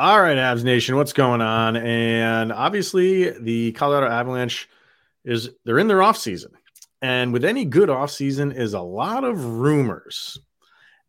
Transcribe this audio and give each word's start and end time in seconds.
All 0.00 0.18
right, 0.18 0.38
Avs 0.38 0.64
Nation, 0.64 0.96
what's 0.96 1.12
going 1.12 1.42
on? 1.42 1.76
And 1.76 2.52
obviously, 2.52 3.38
the 3.38 3.72
Colorado 3.72 4.10
Avalanche 4.10 4.66
is 5.26 5.50
they're 5.66 5.78
in 5.78 5.88
their 5.88 6.02
off 6.02 6.16
season, 6.16 6.52
and 7.02 7.34
with 7.34 7.44
any 7.44 7.66
good 7.66 7.90
off 7.90 8.10
season 8.10 8.50
is 8.50 8.72
a 8.72 8.80
lot 8.80 9.24
of 9.24 9.44
rumors. 9.44 10.38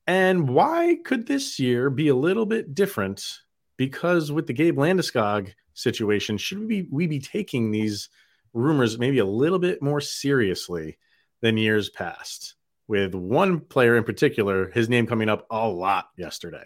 And 0.07 0.49
why 0.49 0.97
could 1.05 1.25
this 1.25 1.57
year 1.57 1.89
be 1.89 2.09
a 2.09 2.15
little 2.15 2.45
bit 2.45 2.75
different? 2.75 3.39
Because 3.77 4.29
with 4.29 4.45
the 4.45 4.51
Gabe 4.51 4.77
Landeskog 4.77 5.53
situation, 5.73 6.37
should 6.37 6.59
we 6.59 6.65
be, 6.65 6.87
we 6.91 7.07
be 7.07 7.19
taking 7.19 7.71
these 7.71 8.09
rumors 8.53 8.99
maybe 8.99 9.19
a 9.19 9.25
little 9.25 9.59
bit 9.59 9.81
more 9.81 10.01
seriously 10.01 10.97
than 11.39 11.55
years 11.55 11.89
past? 11.89 12.55
With 12.89 13.15
one 13.15 13.61
player 13.61 13.95
in 13.95 14.03
particular, 14.03 14.69
his 14.69 14.89
name 14.89 15.07
coming 15.07 15.29
up 15.29 15.47
a 15.49 15.65
lot 15.65 16.09
yesterday. 16.17 16.65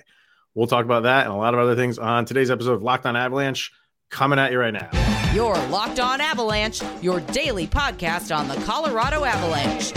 We'll 0.55 0.67
talk 0.67 0.85
about 0.85 1.03
that 1.03 1.25
and 1.25 1.33
a 1.33 1.37
lot 1.37 1.53
of 1.53 1.59
other 1.59 1.75
things 1.75 1.99
on 1.99 2.23
today's 2.23 2.49
episode 2.49 2.75
of 2.75 2.81
Locked 2.81 3.05
On 3.05 3.17
Avalanche 3.17 3.73
coming 4.09 4.39
at 4.39 4.53
you 4.53 4.59
right 4.59 4.73
now. 4.73 4.89
Your 5.33 5.53
Locked 5.67 5.99
On 5.99 6.21
Avalanche, 6.21 6.81
your 7.01 7.19
daily 7.19 7.67
podcast 7.67 8.33
on 8.33 8.47
the 8.47 8.55
Colorado 8.63 9.25
Avalanche. 9.25 9.93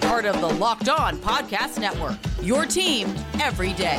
Part 0.00 0.24
of 0.24 0.40
the 0.40 0.50
Locked 0.50 0.88
On 0.88 1.16
Podcast 1.16 1.80
Network, 1.80 2.16
your 2.40 2.64
team 2.64 3.12
every 3.40 3.72
day. 3.72 3.96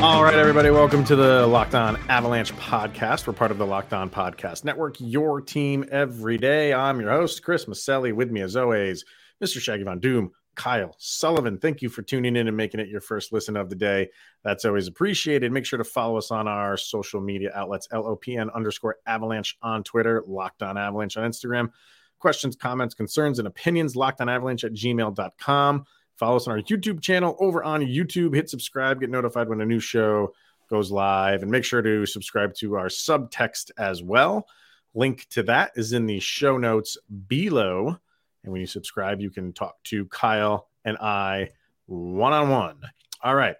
All 0.00 0.24
right, 0.24 0.34
everybody, 0.34 0.70
welcome 0.70 1.04
to 1.04 1.16
the 1.16 1.46
Locked 1.46 1.74
On 1.74 1.96
Avalanche 2.08 2.54
podcast. 2.54 3.26
We're 3.26 3.34
part 3.34 3.50
of 3.50 3.58
the 3.58 3.66
Locked 3.66 3.92
On 3.92 4.08
Podcast 4.08 4.64
Network, 4.64 4.96
your 4.98 5.42
team 5.42 5.84
every 5.90 6.38
day. 6.38 6.72
I'm 6.72 7.00
your 7.02 7.10
host, 7.10 7.42
Chris 7.42 7.66
Maselli. 7.66 8.14
With 8.14 8.30
me, 8.30 8.40
as 8.40 8.56
always, 8.56 9.04
Mr. 9.42 9.60
Shaggy 9.60 9.84
Von 9.84 10.00
Doom, 10.00 10.32
Kyle 10.54 10.94
Sullivan. 10.98 11.58
Thank 11.58 11.82
you 11.82 11.88
for 11.88 12.02
tuning 12.02 12.36
in 12.36 12.48
and 12.48 12.56
making 12.56 12.80
it 12.80 12.88
your 12.88 13.00
first 13.00 13.32
listen 13.32 13.56
of 13.56 13.70
the 13.70 13.76
day. 13.76 14.10
That's 14.42 14.64
always 14.64 14.88
appreciated. 14.88 15.52
Make 15.52 15.64
sure 15.64 15.78
to 15.78 15.84
follow 15.84 16.18
us 16.18 16.30
on 16.30 16.48
our 16.48 16.76
social 16.76 17.20
media 17.20 17.52
outlets, 17.54 17.86
LOPN 17.92 18.52
underscore 18.52 18.96
avalanche 19.06 19.56
on 19.62 19.84
Twitter, 19.84 20.24
Locked 20.26 20.62
On 20.62 20.76
Avalanche 20.76 21.16
on 21.16 21.30
Instagram. 21.30 21.70
Questions, 22.18 22.56
comments, 22.56 22.94
concerns, 22.94 23.38
and 23.38 23.46
opinions, 23.46 23.94
locked 23.94 24.20
on 24.20 24.28
avalanche 24.28 24.64
at 24.64 24.72
gmail.com. 24.72 25.84
Follow 26.16 26.36
us 26.36 26.48
on 26.48 26.54
our 26.54 26.62
YouTube 26.62 27.00
channel 27.00 27.36
over 27.38 27.62
on 27.62 27.80
YouTube. 27.80 28.34
Hit 28.34 28.50
subscribe, 28.50 28.98
get 28.98 29.10
notified 29.10 29.48
when 29.48 29.60
a 29.60 29.66
new 29.66 29.78
show 29.78 30.32
goes 30.68 30.90
live, 30.90 31.42
and 31.42 31.50
make 31.50 31.64
sure 31.64 31.80
to 31.80 32.04
subscribe 32.04 32.52
to 32.54 32.74
our 32.74 32.88
subtext 32.88 33.70
as 33.78 34.02
well. 34.02 34.48
Link 34.94 35.28
to 35.30 35.44
that 35.44 35.70
is 35.76 35.92
in 35.92 36.06
the 36.06 36.18
show 36.18 36.58
notes 36.58 36.96
below. 37.28 37.98
And 38.42 38.52
when 38.52 38.60
you 38.60 38.66
subscribe, 38.66 39.20
you 39.20 39.30
can 39.30 39.52
talk 39.52 39.82
to 39.84 40.06
Kyle 40.06 40.68
and 40.84 40.96
I 40.98 41.50
one 41.86 42.32
on 42.32 42.48
one. 42.48 42.80
All 43.22 43.34
right. 43.34 43.56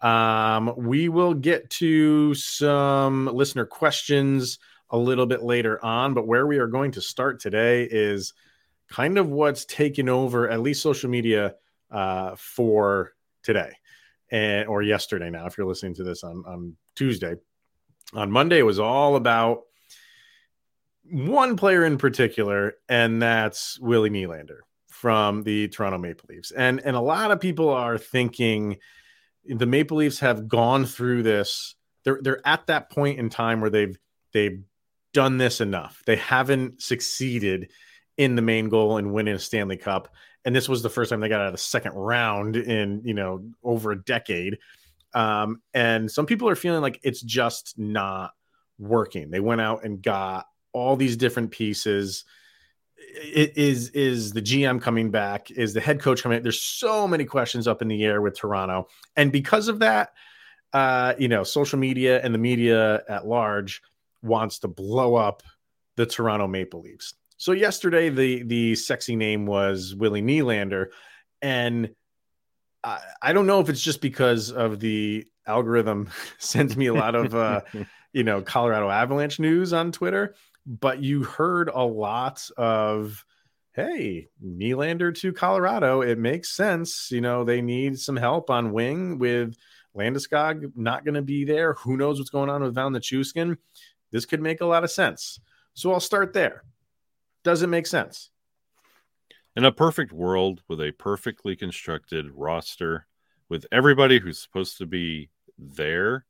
Um, 0.00 0.72
we 0.76 1.08
will 1.08 1.34
get 1.34 1.70
to 1.70 2.34
some 2.34 3.26
listener 3.26 3.66
questions 3.66 4.58
a 4.90 4.98
little 4.98 5.26
bit 5.26 5.42
later 5.42 5.82
on, 5.84 6.14
but 6.14 6.26
where 6.26 6.46
we 6.46 6.58
are 6.58 6.66
going 6.66 6.92
to 6.92 7.00
start 7.00 7.40
today 7.40 7.88
is 7.90 8.34
kind 8.88 9.16
of 9.16 9.28
what's 9.28 9.64
taken 9.64 10.08
over 10.08 10.50
at 10.50 10.60
least 10.60 10.82
social 10.82 11.08
media 11.08 11.54
uh, 11.90 12.34
for 12.36 13.12
today 13.42 13.72
and 14.30 14.66
or 14.68 14.82
yesterday 14.82 15.30
now 15.30 15.46
if 15.46 15.56
you're 15.56 15.66
listening 15.66 15.94
to 15.94 16.02
this 16.02 16.24
on, 16.24 16.42
on 16.46 16.74
tuesday 16.94 17.34
on 18.14 18.30
monday 18.30 18.58
it 18.58 18.66
was 18.66 18.78
all 18.78 19.16
about 19.16 19.62
one 21.12 21.56
player 21.56 21.84
in 21.84 21.98
particular, 21.98 22.74
and 22.88 23.20
that's 23.20 23.78
Willie 23.80 24.10
Nylander 24.10 24.60
from 24.88 25.42
the 25.42 25.68
Toronto 25.68 25.98
Maple 25.98 26.26
Leafs. 26.28 26.50
And 26.52 26.80
and 26.80 26.96
a 26.96 27.00
lot 27.00 27.30
of 27.30 27.40
people 27.40 27.68
are 27.68 27.98
thinking 27.98 28.78
the 29.44 29.66
Maple 29.66 29.98
Leafs 29.98 30.20
have 30.20 30.48
gone 30.48 30.86
through 30.86 31.22
this. 31.22 31.74
They're 32.04 32.18
they're 32.22 32.46
at 32.46 32.66
that 32.68 32.90
point 32.90 33.18
in 33.18 33.28
time 33.28 33.60
where 33.60 33.70
they've 33.70 33.98
they've 34.32 34.62
done 35.12 35.36
this 35.36 35.60
enough. 35.60 36.02
They 36.06 36.16
haven't 36.16 36.80
succeeded 36.80 37.70
in 38.16 38.34
the 38.34 38.42
main 38.42 38.70
goal 38.70 38.96
and 38.96 39.12
winning 39.12 39.34
a 39.34 39.38
Stanley 39.38 39.76
Cup. 39.76 40.08
And 40.44 40.56
this 40.56 40.68
was 40.68 40.82
the 40.82 40.90
first 40.90 41.10
time 41.10 41.20
they 41.20 41.28
got 41.28 41.40
out 41.40 41.46
of 41.48 41.52
the 41.52 41.58
second 41.58 41.92
round 41.92 42.56
in, 42.56 43.02
you 43.04 43.14
know, 43.14 43.44
over 43.62 43.92
a 43.92 44.02
decade. 44.02 44.58
Um, 45.14 45.60
and 45.74 46.10
some 46.10 46.26
people 46.26 46.48
are 46.48 46.56
feeling 46.56 46.80
like 46.80 46.98
it's 47.02 47.20
just 47.20 47.78
not 47.78 48.32
working. 48.78 49.30
They 49.30 49.40
went 49.40 49.60
out 49.60 49.84
and 49.84 50.02
got 50.02 50.46
all 50.72 50.96
these 50.96 51.16
different 51.16 51.50
pieces. 51.50 52.24
Is 53.24 53.90
is 53.90 54.32
the 54.32 54.40
GM 54.40 54.80
coming 54.80 55.10
back? 55.10 55.50
Is 55.50 55.74
the 55.74 55.80
head 55.80 56.00
coach 56.00 56.22
coming? 56.22 56.38
Back? 56.38 56.44
There's 56.44 56.62
so 56.62 57.06
many 57.06 57.24
questions 57.24 57.68
up 57.68 57.82
in 57.82 57.88
the 57.88 58.04
air 58.04 58.22
with 58.22 58.38
Toronto, 58.38 58.88
and 59.16 59.30
because 59.30 59.68
of 59.68 59.80
that, 59.80 60.12
uh, 60.72 61.14
you 61.18 61.28
know, 61.28 61.42
social 61.42 61.78
media 61.78 62.20
and 62.22 62.34
the 62.34 62.38
media 62.38 63.02
at 63.08 63.26
large 63.26 63.82
wants 64.22 64.60
to 64.60 64.68
blow 64.68 65.16
up 65.16 65.42
the 65.96 66.06
Toronto 66.06 66.46
Maple 66.46 66.80
Leafs. 66.80 67.14
So 67.36 67.52
yesterday, 67.52 68.08
the 68.08 68.44
the 68.44 68.74
sexy 68.76 69.16
name 69.16 69.46
was 69.46 69.94
Willie 69.94 70.22
Nylander, 70.22 70.86
and 71.42 71.90
I, 72.84 73.00
I 73.20 73.32
don't 73.32 73.46
know 73.46 73.60
if 73.60 73.68
it's 73.68 73.82
just 73.82 74.00
because 74.00 74.50
of 74.50 74.80
the 74.80 75.26
algorithm 75.46 76.08
sends 76.38 76.76
me 76.76 76.86
a 76.86 76.94
lot 76.94 77.14
of 77.14 77.34
uh, 77.34 77.62
you 78.12 78.22
know 78.22 78.42
Colorado 78.42 78.88
Avalanche 78.90 79.40
news 79.40 79.72
on 79.72 79.92
Twitter, 79.92 80.34
but 80.66 81.02
you 81.02 81.22
heard 81.22 81.70
a 81.72 81.84
lot 81.84 82.48
of 82.56 83.24
hey 83.72 84.28
Nylander 84.44 85.14
to 85.18 85.32
Colorado. 85.32 86.02
It 86.02 86.18
makes 86.18 86.50
sense. 86.50 87.10
You 87.10 87.20
know 87.20 87.44
they 87.44 87.62
need 87.62 87.98
some 87.98 88.16
help 88.16 88.50
on 88.50 88.72
wing 88.72 89.18
with 89.18 89.56
Landeskog 89.96 90.72
not 90.76 91.04
going 91.04 91.14
to 91.14 91.22
be 91.22 91.44
there. 91.44 91.74
Who 91.74 91.96
knows 91.96 92.18
what's 92.18 92.30
going 92.30 92.50
on 92.50 92.62
with 92.62 92.74
Val 92.74 92.90
Nichushkin? 92.90 93.56
This 94.10 94.24
could 94.24 94.40
make 94.40 94.60
a 94.60 94.66
lot 94.66 94.84
of 94.84 94.90
sense. 94.90 95.40
So 95.74 95.92
I'll 95.92 96.00
start 96.00 96.32
there. 96.32 96.64
Does 97.44 97.62
it 97.62 97.68
make 97.68 97.86
sense? 97.86 98.30
In 99.56 99.64
a 99.64 99.72
perfect 99.72 100.12
world 100.12 100.62
with 100.68 100.80
a 100.80 100.92
perfectly 100.92 101.56
constructed 101.56 102.30
roster, 102.32 103.06
with 103.48 103.66
everybody 103.70 104.18
who's 104.18 104.40
supposed 104.40 104.78
to 104.78 104.86
be 104.86 105.28
there 105.58 106.24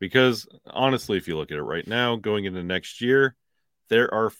because 0.00 0.48
honestly, 0.66 1.18
if 1.18 1.28
you 1.28 1.36
look 1.36 1.52
at 1.52 1.58
it 1.58 1.62
right 1.62 1.86
now, 1.86 2.16
going 2.16 2.46
into 2.46 2.62
next 2.64 3.00
year, 3.00 3.36
there 3.88 4.12
are 4.12 4.32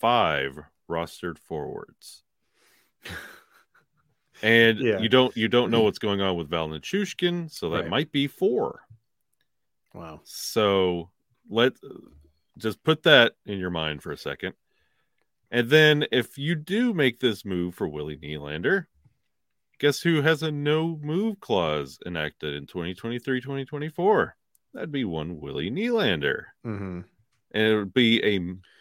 five 0.00 0.58
rostered 0.88 1.36
forwards. 1.38 2.22
and 4.42 4.78
yeah. 4.78 5.00
you 5.00 5.08
don't 5.08 5.36
you 5.36 5.48
don't 5.48 5.70
know 5.70 5.82
what's 5.82 5.98
going 5.98 6.22
on 6.22 6.36
with 6.36 6.48
Val 6.48 6.68
Nichushkin, 6.68 7.50
so 7.50 7.70
that 7.70 7.82
right. 7.82 7.90
might 7.90 8.12
be 8.12 8.26
four. 8.28 8.80
Wow. 9.92 10.20
So 10.24 11.10
let 11.50 11.74
just 12.56 12.82
put 12.84 13.02
that 13.02 13.32
in 13.44 13.58
your 13.58 13.70
mind 13.70 14.02
for 14.02 14.12
a 14.12 14.16
second. 14.16 14.54
And 15.50 15.68
then 15.68 16.06
if 16.10 16.38
you 16.38 16.54
do 16.54 16.94
make 16.94 17.20
this 17.20 17.44
move 17.44 17.74
for 17.74 17.86
Willie 17.86 18.16
Nylander, 18.16 18.86
guess 19.78 20.00
who 20.00 20.22
has 20.22 20.42
a 20.42 20.50
no 20.50 20.98
move 21.02 21.38
clause 21.40 21.98
enacted 22.06 22.54
in 22.54 22.66
2023 22.66 23.40
2024? 23.40 24.36
That'd 24.74 24.92
be 24.92 25.04
one 25.04 25.40
Willie 25.40 25.70
Nylander. 25.70 26.44
Mm-hmm. 26.66 27.00
And 27.52 27.62
it 27.62 27.76
would 27.76 27.94
be 27.94 28.22
a 28.22 28.40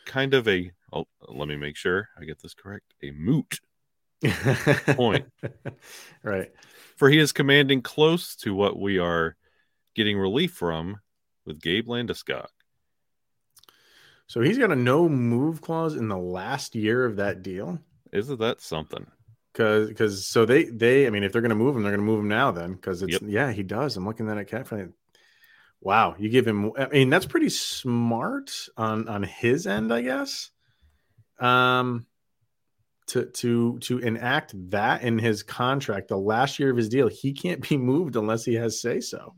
kind 0.10 0.34
of 0.34 0.48
a, 0.48 0.72
oh, 0.92 1.06
let 1.28 1.48
me 1.48 1.56
make 1.56 1.78
sure 1.78 2.10
I 2.20 2.26
get 2.26 2.42
this 2.42 2.54
correct, 2.54 2.94
a 3.04 3.12
moot 3.12 3.60
point. 4.96 5.26
Right. 6.24 6.52
For 6.98 7.10
he 7.10 7.20
is 7.20 7.32
commanding 7.32 7.82
close 7.82 8.36
to 8.38 8.54
what 8.54 8.80
we 8.80 8.98
are 9.00 9.36
getting 9.96 10.18
relief 10.18 10.54
from 10.54 10.98
with 11.46 11.62
Gabe 11.62 11.88
Landeskog. 11.88 12.48
So 14.28 14.42
he's 14.42 14.58
got 14.58 14.72
a 14.72 14.76
no 14.76 15.08
move 15.08 15.62
clause 15.62 15.96
in 15.96 16.08
the 16.08 16.18
last 16.18 16.76
year 16.76 17.06
of 17.06 17.18
that 17.18 17.44
deal. 17.44 17.80
Isn't 18.12 18.40
that 18.40 18.62
something? 18.62 19.06
Because 19.52 19.90
because 19.90 20.26
so 20.26 20.46
they 20.46 20.64
they 20.64 21.06
I 21.06 21.12
mean 21.12 21.24
if 21.24 21.32
they're 21.32 21.42
going 21.42 21.50
to 21.50 21.56
move 21.56 21.76
him 21.76 21.84
they're 21.84 21.92
going 21.92 22.04
to 22.04 22.12
move 22.12 22.22
him 22.22 22.30
now 22.30 22.50
then 22.50 22.74
because 22.74 23.04
it's 23.04 23.14
yep. 23.14 23.22
yeah 23.28 23.52
he 23.52 23.62
does 23.62 23.96
I'm 23.96 24.06
looking 24.06 24.28
at 24.28 24.40
it 24.40 24.46
carefully 24.46 24.88
Wow, 25.84 26.16
you 26.18 26.30
give 26.30 26.48
him. 26.48 26.72
I 26.78 26.88
mean, 26.88 27.10
that's 27.10 27.26
pretty 27.26 27.50
smart 27.50 28.70
on 28.78 29.10
on 29.10 29.22
his 29.22 29.68
end, 29.68 29.94
I 29.94 30.02
guess. 30.02 30.50
Um, 31.40 32.06
to 33.08 33.26
to 33.26 33.80
to 33.80 34.00
enact 34.00 34.54
that 34.72 35.04
in 35.04 35.20
his 35.20 35.44
contract, 35.44 36.08
the 36.08 36.18
last 36.18 36.58
year 36.58 36.72
of 36.72 36.78
his 36.78 36.88
deal, 36.88 37.10
he 37.10 37.34
can't 37.34 37.68
be 37.68 37.76
moved 37.76 38.16
unless 38.16 38.46
he 38.46 38.54
has 38.54 38.80
say 38.80 39.02
so. 39.02 39.36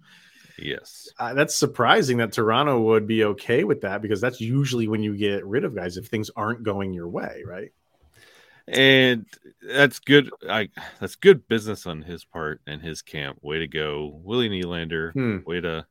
Yes, 0.59 1.09
uh, 1.17 1.33
that's 1.33 1.55
surprising 1.55 2.17
that 2.17 2.31
Toronto 2.31 2.79
would 2.79 3.07
be 3.07 3.23
okay 3.23 3.63
with 3.63 3.81
that 3.81 4.03
because 4.03 4.21
that's 4.21 4.39
usually 4.39 4.87
when 4.87 5.01
you 5.01 5.17
get 5.17 5.43
rid 5.47 5.65
of 5.65 5.75
guys 5.75 5.97
if 5.97 6.05
things 6.05 6.29
aren't 6.35 6.61
going 6.61 6.93
your 6.93 7.09
way, 7.09 7.41
right? 7.43 7.71
And 8.67 9.25
that's 9.61 9.97
good. 9.97 10.29
I 10.47 10.69
that's 10.99 11.15
good 11.15 11.47
business 11.47 11.87
on 11.87 12.03
his 12.03 12.23
part 12.23 12.61
and 12.67 12.83
his 12.83 13.01
camp. 13.01 13.39
Way 13.41 13.59
to 13.59 13.67
go, 13.67 14.19
Willie 14.23 14.49
Nylander. 14.49 15.11
Hmm. 15.13 15.37
Way 15.43 15.61
to 15.61 15.87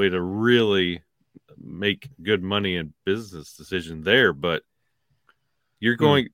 way 0.00 0.08
to 0.08 0.20
really 0.20 1.02
make 1.56 2.08
good 2.22 2.42
money 2.42 2.76
and 2.76 2.92
business 3.04 3.54
decision 3.54 4.02
there. 4.02 4.32
But 4.32 4.62
you're 5.78 5.96
hmm. 5.96 6.04
going 6.04 6.28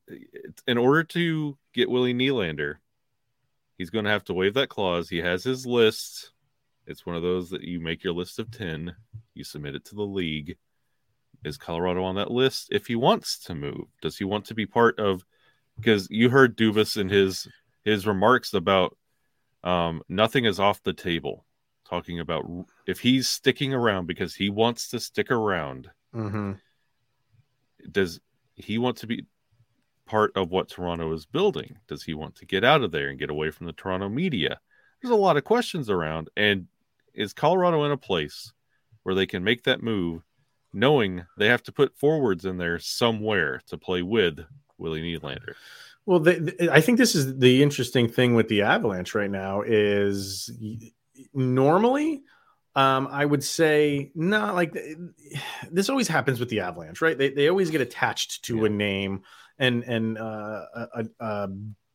in 0.67 0.79
order 0.79 1.05
to 1.05 1.57
get 1.75 1.91
Willie 1.91 2.15
Nylander, 2.15 2.77
he's 3.79 3.91
going 3.91 4.05
to 4.05 4.11
have 4.11 4.25
to 4.25 4.35
waive 4.35 4.55
that 4.55 4.69
clause. 4.69 5.09
He 5.09 5.19
has 5.19 5.45
his 5.45 5.67
list. 5.67 6.33
It's 6.87 7.05
one 7.05 7.17
of 7.17 7.23
those 7.23 7.51
that 7.51 7.63
you 7.63 7.81
make 7.81 8.05
your 8.05 8.13
list 8.13 8.39
of 8.39 8.51
10, 8.51 8.95
you 9.35 9.43
submit 9.43 9.75
it 9.75 9.85
to 9.87 9.97
the 9.97 10.03
league. 10.03 10.57
Is 11.45 11.59
Colorado 11.59 12.03
on 12.05 12.15
that 12.17 12.31
list 12.31 12.69
if 12.71 12.87
he 12.87 12.97
wants 12.97 13.39
to 13.41 13.55
move? 13.55 13.87
Does 14.01 14.17
he 14.17 14.25
want 14.25 14.47
to 14.47 14.55
be 14.55 14.67
part 14.67 14.99
of 14.99 15.25
because 15.77 16.09
you 16.11 16.31
heard 16.31 16.57
Dubas 16.57 16.97
in 16.97 17.09
his 17.09 17.47
his 17.85 18.07
remarks 18.07 18.55
about 18.55 18.97
um, 19.63 20.03
nothing 20.09 20.45
is 20.45 20.59
off 20.59 20.83
the 20.83 20.93
table, 20.93 21.45
talking 21.89 22.21
about 22.21 22.45
if 22.87 23.01
he's 23.01 23.29
sticking 23.29 23.75
around 23.75 24.07
because 24.07 24.35
he 24.35 24.49
wants 24.49 24.89
to 24.91 25.01
stick 25.01 25.31
around. 25.31 25.91
Mm-hmm. 26.15 26.53
Does 27.91 28.21
he 28.55 28.79
want 28.79 28.99
to 28.99 29.07
be 29.07 29.27
part 30.07 30.33
of 30.37 30.51
what 30.51 30.69
Toronto 30.69 31.13
is 31.13 31.27
building? 31.27 31.77
Does 31.89 32.05
he 32.05 32.15
want 32.15 32.37
to 32.37 32.47
get 32.47 32.65
out 32.65 32.83
of 32.83 32.93
there 32.93 33.09
and 33.09 33.19
get 33.19 33.31
away 33.31 33.51
from 33.51 33.67
the 33.67 33.73
Toronto 33.73 34.09
media? 34.09 34.61
There's 35.03 35.13
a 35.13 35.17
lot 35.17 35.37
of 35.37 35.45
questions 35.45 35.91
around. 35.91 36.31
And 36.37 36.69
is 37.13 37.33
Colorado 37.33 37.85
in 37.85 37.93
a 37.93 37.97
place 37.97 38.53
where 39.03 39.15
they 39.15 39.27
can 39.27 39.45
make 39.45 39.65
that 39.65 39.83
move, 39.83 40.23
knowing 40.73 41.27
they 41.39 41.49
have 41.49 41.63
to 41.65 41.73
put 41.73 41.97
forwards 41.97 42.45
in 42.45 42.57
there 42.57 42.79
somewhere 42.79 43.61
to 43.67 43.77
play 43.77 44.03
with 44.03 44.41
Willie 44.79 45.03
Nylander? 45.03 45.55
Well, 46.07 46.25
I 46.71 46.81
think 46.81 46.99
this 46.99 47.17
is 47.17 47.39
the 47.39 47.63
interesting 47.63 48.09
thing 48.09 48.35
with 48.35 48.49
the 48.49 48.63
Avalanche 48.63 49.15
right 49.15 49.31
now 49.31 49.63
is 49.67 50.51
normally 51.35 52.23
um, 52.77 53.09
I 53.11 53.25
would 53.25 53.43
say 53.43 54.13
not 54.15 54.55
like 54.55 54.77
this 55.71 55.89
always 55.89 56.09
happens 56.09 56.39
with 56.39 56.51
the 56.51 56.61
Avalanche, 56.61 57.01
right? 57.01 57.17
They, 57.17 57.31
they 57.31 57.49
always 57.49 57.71
get 57.71 57.81
attached 57.81 58.45
to 58.45 58.59
yeah. 58.59 58.67
a 58.67 58.69
name 58.69 59.23
and 59.59 59.83
and 59.85 60.19
uh, 60.19 60.67
a, 60.75 61.05
a, 61.19 61.49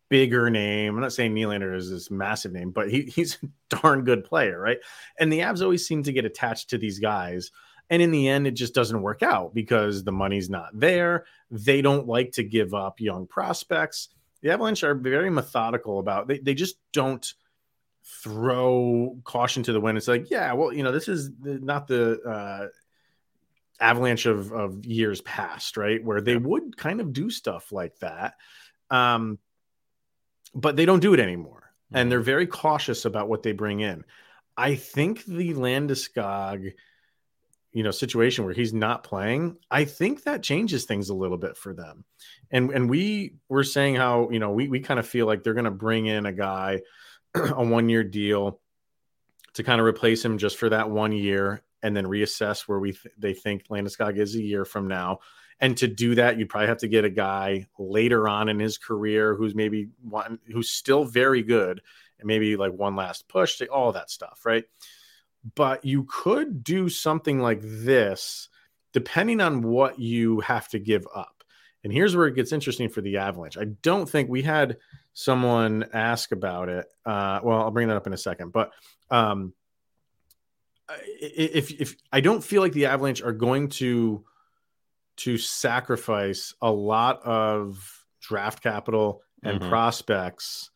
bigger 0.10 0.50
name. 0.50 0.94
I'm 0.94 1.00
not 1.00 1.14
saying 1.14 1.34
Nylander 1.34 1.74
is 1.74 1.90
this 1.90 2.12
massive 2.12 2.52
name, 2.52 2.72
but 2.72 2.92
he, 2.92 3.04
he's 3.04 3.38
a 3.42 3.48
darn 3.78 4.04
good 4.04 4.26
player, 4.26 4.60
right? 4.60 4.78
And 5.18 5.32
the 5.32 5.40
Avs 5.40 5.62
always 5.62 5.88
seem 5.88 6.04
to 6.04 6.12
get 6.12 6.26
attached 6.26 6.72
to 6.72 6.78
these 6.78 7.00
guys. 7.00 7.50
And 7.90 8.02
in 8.02 8.12
the 8.12 8.28
end, 8.28 8.46
it 8.46 8.52
just 8.52 8.74
doesn't 8.74 9.02
work 9.02 9.24
out 9.24 9.54
because 9.54 10.04
the 10.04 10.12
money's 10.12 10.50
not 10.50 10.68
there. 10.74 11.26
They 11.50 11.82
don't 11.82 12.08
like 12.08 12.34
to 12.34 12.44
give 12.44 12.74
up 12.74 13.00
young 13.00 13.26
prospects. 13.26 14.10
The 14.42 14.52
Avalanche 14.52 14.84
are 14.84 14.96
very 14.96 15.30
methodical 15.30 16.00
about 16.00 16.28
they, 16.28 16.40
they 16.40 16.56
just 16.56 16.76
don't 16.92 17.34
throw 18.24 19.18
caution 19.24 19.64
to 19.64 19.74
the 19.74 19.82
wind. 19.82 19.98
It's 19.98 20.08
like, 20.08 20.30
yeah, 20.30 20.54
well, 20.54 20.74
you 20.74 20.84
know, 20.84 20.92
this 20.92 21.08
is 21.08 21.30
not 21.42 21.88
the 21.88 22.22
uh, 22.22 22.68
avalanche 23.80 24.26
of, 24.26 24.52
of 24.52 24.86
years 24.86 25.22
past, 25.22 25.78
right? 25.78 26.04
Where 26.04 26.22
they 26.22 26.36
would 26.36 26.78
kind 26.78 27.02
of 27.02 27.14
do 27.14 27.30
stuff 27.30 27.72
like 27.72 27.98
that. 28.00 28.36
Um, 28.90 29.40
but 30.54 30.76
they 30.76 30.86
don't 30.86 31.00
do 31.00 31.14
it 31.14 31.20
anymore. 31.20 31.72
Mm-hmm. 31.88 31.98
And 31.98 32.12
they're 32.12 32.22
very 32.22 32.48
cautious 32.48 33.06
about 33.06 33.30
what 33.30 33.44
they 33.44 33.54
bring 33.54 33.80
in. 33.80 34.04
I 34.56 34.76
think 34.76 35.26
the 35.26 35.54
Landeskog, 35.54 36.74
you 37.72 37.84
know, 37.84 37.92
situation 37.92 38.44
where 38.44 38.54
he's 38.54 38.74
not 38.74 39.04
playing, 39.04 39.58
I 39.72 39.86
think 39.86 40.24
that 40.24 40.44
changes 40.44 40.86
things 40.86 41.10
a 41.10 41.16
little 41.16 41.38
bit 41.38 41.58
for 41.58 41.74
them. 41.74 42.04
And 42.52 42.70
and 42.72 42.90
we 42.90 43.36
were 43.48 43.64
saying 43.64 43.96
how, 43.96 44.30
you 44.30 44.40
know, 44.40 44.52
we 44.52 44.68
we 44.68 44.82
kind 44.82 45.00
of 45.00 45.08
feel 45.08 45.26
like 45.26 45.42
they're 45.42 45.54
gonna 45.54 45.72
bring 45.72 46.06
in 46.06 46.26
a 46.26 46.34
guy, 46.34 46.82
a 47.36 47.64
one-year 47.64 48.04
deal 48.04 48.60
to 49.54 49.64
kind 49.64 49.80
of 49.80 49.88
replace 49.88 50.24
him 50.24 50.38
just 50.38 50.58
for 50.58 50.70
that 50.70 50.90
one 50.90 51.12
year 51.12 51.62
and 51.84 51.96
then 51.96 52.06
reassess 52.06 52.62
where 52.62 52.80
we 52.80 52.94
th- 52.94 53.14
they 53.18 53.34
think 53.34 53.68
Landeskog 53.68 54.18
is 54.18 54.36
a 54.36 54.42
year 54.42 54.66
from 54.66 54.88
now. 54.88 55.20
And 55.60 55.78
to 55.78 55.88
do 55.88 56.16
that, 56.16 56.38
you'd 56.38 56.50
probably 56.50 56.68
have 56.68 56.80
to 56.80 56.88
get 56.88 57.06
a 57.06 57.10
guy 57.10 57.68
later 57.78 58.28
on 58.28 58.50
in 58.50 58.60
his 58.60 58.78
career 58.78 59.36
who's 59.36 59.54
maybe 59.54 59.90
one 60.02 60.40
who's 60.48 60.70
still 60.70 61.04
very 61.04 61.44
good 61.44 61.82
and 62.20 62.28
maybe 62.28 62.56
like 62.56 62.72
one 62.72 62.96
last 62.96 63.28
push 63.28 63.58
to 63.58 63.68
all 63.68 63.92
that 63.92 64.10
stuff, 64.10 64.42
right? 64.46 64.64
But 65.56 65.86
you 65.86 66.06
could 66.06 66.64
do 66.64 66.90
something 66.90 67.40
like 67.40 67.60
this 67.62 68.50
depending 68.94 69.40
on 69.40 69.62
what 69.62 70.00
you 70.00 70.40
have 70.42 70.68
to 70.70 70.80
give 70.80 71.08
up. 71.16 71.44
And 71.84 71.94
here's 71.94 72.16
where 72.16 72.28
it 72.28 72.36
gets 72.36 72.52
interesting 72.52 72.90
for 72.90 73.02
the 73.02 73.18
Avalanche. 73.18 73.58
I 73.58 73.66
don't 73.82 74.10
think 74.10 74.30
we 74.30 74.42
had 74.42 74.78
someone 75.14 75.86
ask 75.94 76.32
about 76.32 76.70
it. 76.70 76.86
Uh, 77.06 77.40
well, 77.44 77.60
I'll 77.60 77.72
bring 77.72 77.88
that 77.90 77.98
up 77.98 78.08
in 78.08 78.14
a 78.14 78.18
second, 78.18 78.52
but 78.52 78.72
um, 79.10 79.54
if 81.22 81.72
if 81.80 81.96
I 82.12 82.22
don't 82.22 82.44
feel 82.44 82.62
like 82.62 82.74
the 82.74 82.88
Avalanche 82.88 83.22
are 83.22 83.34
going 83.34 83.70
to 83.70 84.26
to 85.18 85.38
sacrifice 85.38 86.54
a 86.62 86.72
lot 86.72 87.24
of 87.24 88.06
draft 88.22 88.64
capital 88.64 89.22
and 89.44 89.60
mm-hmm. 89.60 89.70
prospects 89.70 90.70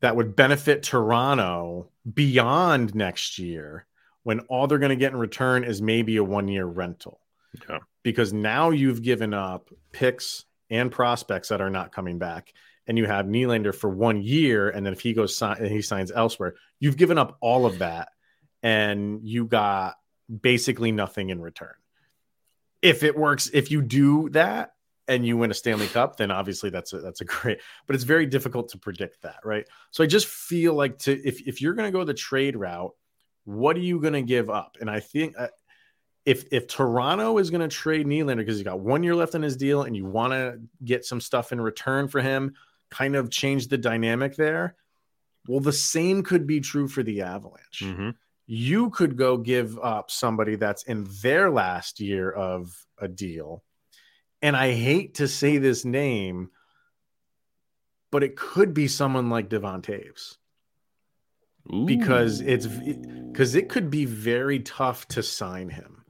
that 0.00 0.16
would 0.16 0.36
benefit 0.36 0.82
Toronto 0.82 1.88
beyond 2.12 2.94
next 2.94 3.38
year 3.38 3.86
when 4.22 4.40
all 4.40 4.66
they're 4.66 4.78
going 4.78 4.90
to 4.90 4.96
get 4.96 5.12
in 5.12 5.18
return 5.18 5.64
is 5.64 5.80
maybe 5.80 6.16
a 6.16 6.24
one 6.24 6.48
year 6.48 6.66
rental. 6.66 7.20
Yeah. 7.68 7.78
Because 8.02 8.32
now 8.32 8.70
you've 8.70 9.02
given 9.02 9.32
up 9.32 9.70
picks 9.92 10.44
and 10.70 10.90
prospects 10.90 11.48
that 11.48 11.60
are 11.60 11.70
not 11.70 11.92
coming 11.92 12.18
back. 12.18 12.52
And 12.86 12.98
you 12.98 13.06
have 13.06 13.26
Nylander 13.26 13.74
for 13.74 13.88
one 13.88 14.22
year. 14.22 14.68
And 14.68 14.84
then 14.84 14.92
if 14.92 15.00
he 15.00 15.14
goes 15.14 15.40
and 15.40 15.66
he 15.66 15.82
signs 15.82 16.12
elsewhere, 16.12 16.54
you've 16.80 16.96
given 16.96 17.18
up 17.18 17.38
all 17.40 17.64
of 17.66 17.78
that 17.78 18.08
and 18.62 19.20
you 19.22 19.46
got 19.46 19.94
basically 20.40 20.92
nothing 20.92 21.30
in 21.30 21.40
return. 21.40 21.74
If 22.82 23.02
it 23.02 23.16
works, 23.16 23.50
if 23.52 23.70
you 23.70 23.82
do 23.82 24.28
that 24.30 24.72
and 25.06 25.26
you 25.26 25.36
win 25.36 25.50
a 25.50 25.54
Stanley 25.54 25.86
Cup, 25.86 26.16
then 26.16 26.30
obviously 26.30 26.70
that's 26.70 26.92
a, 26.92 27.00
that's 27.00 27.20
a 27.20 27.24
great. 27.26 27.60
But 27.86 27.94
it's 27.94 28.04
very 28.04 28.26
difficult 28.26 28.70
to 28.70 28.78
predict 28.78 29.22
that, 29.22 29.40
right? 29.44 29.66
So 29.90 30.04
I 30.04 30.06
just 30.06 30.26
feel 30.26 30.74
like 30.74 30.98
to 31.00 31.12
if 31.12 31.46
if 31.46 31.60
you're 31.60 31.74
going 31.74 31.88
to 31.88 31.96
go 31.96 32.04
the 32.04 32.14
trade 32.14 32.56
route, 32.56 32.92
what 33.44 33.76
are 33.76 33.80
you 33.80 34.00
going 34.00 34.14
to 34.14 34.22
give 34.22 34.50
up? 34.50 34.76
And 34.80 34.90
I 34.90 35.00
think. 35.00 35.34
Uh, 35.38 35.48
if 36.24 36.46
if 36.52 36.66
Toronto 36.66 37.36
is 37.36 37.50
going 37.50 37.60
to 37.60 37.68
trade 37.68 38.06
Nylander 38.06 38.38
because 38.38 38.56
he's 38.56 38.64
got 38.64 38.80
one 38.80 39.02
year 39.02 39.14
left 39.14 39.34
on 39.34 39.42
his 39.42 39.58
deal 39.58 39.82
and 39.82 39.94
you 39.94 40.06
want 40.06 40.32
to 40.32 40.58
get 40.82 41.04
some 41.04 41.20
stuff 41.20 41.52
in 41.52 41.60
return 41.60 42.08
for 42.08 42.22
him, 42.22 42.54
kind 42.94 43.16
of 43.16 43.30
change 43.30 43.68
the 43.68 43.78
dynamic 43.78 44.36
there. 44.36 44.76
Well, 45.48 45.60
the 45.60 45.72
same 45.72 46.22
could 46.22 46.46
be 46.46 46.60
true 46.60 46.88
for 46.88 47.02
the 47.02 47.22
Avalanche. 47.22 47.82
Mm-hmm 47.82 48.10
you 48.46 48.90
could 48.90 49.16
go 49.16 49.36
give 49.36 49.78
up 49.78 50.10
somebody 50.10 50.56
that's 50.56 50.82
in 50.84 51.06
their 51.22 51.50
last 51.50 52.00
year 52.00 52.30
of 52.30 52.86
a 52.98 53.08
deal. 53.08 53.62
And 54.42 54.56
I 54.56 54.72
hate 54.72 55.14
to 55.14 55.28
say 55.28 55.56
this 55.56 55.84
name, 55.84 56.50
but 58.10 58.22
it 58.22 58.36
could 58.36 58.74
be 58.74 58.88
someone 58.88 59.30
like 59.30 59.48
Devon 59.48 59.82
Toews. 59.82 60.36
Because 61.86 62.42
it's 62.42 62.66
because 62.66 63.54
it 63.54 63.70
could 63.70 63.90
be 63.90 64.04
very 64.04 64.60
tough 64.60 65.08
to 65.08 65.22
sign 65.22 65.70
him. 65.70 66.04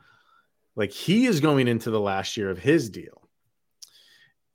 Like 0.74 0.90
he 0.90 1.26
is 1.26 1.38
going 1.38 1.68
into 1.68 1.90
the 1.90 2.00
last 2.00 2.36
year 2.36 2.50
of 2.50 2.58
his 2.58 2.90
deal. 2.90 3.22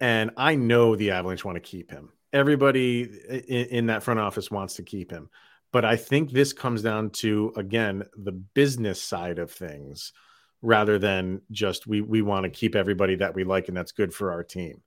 And 0.02 0.32
I 0.36 0.56
know 0.56 0.98
the 0.98 1.12
Avalanche 1.12 1.46
want 1.46 1.56
to 1.56 1.62
keep 1.62 1.90
him. 1.90 2.12
Everybody 2.32 3.04
in, 3.30 3.66
in 3.66 3.86
that 3.88 4.04
front 4.04 4.20
office 4.20 4.52
wants 4.52 4.76
to 4.76 4.84
keep 4.84 5.12
him. 5.12 5.30
But 5.72 5.86
I 5.86 5.96
think 5.96 6.32
this 6.32 6.54
comes 6.54 6.82
down 6.82 7.12
to 7.12 7.54
again 7.56 8.04
the 8.18 8.32
business 8.32 9.02
side 9.02 9.40
of 9.40 9.52
things 9.52 10.14
rather 10.62 11.00
than 11.00 11.42
just 11.52 11.88
we 11.88 12.02
we 12.02 12.22
want 12.22 12.44
to 12.44 12.50
keep 12.50 12.76
everybody 12.76 13.16
that 13.16 13.36
we 13.36 13.44
like 13.44 13.68
and 13.68 13.78
that's 13.78 13.92
good 13.92 14.14
for 14.14 14.32
our 14.32 14.44
team. 14.44 14.82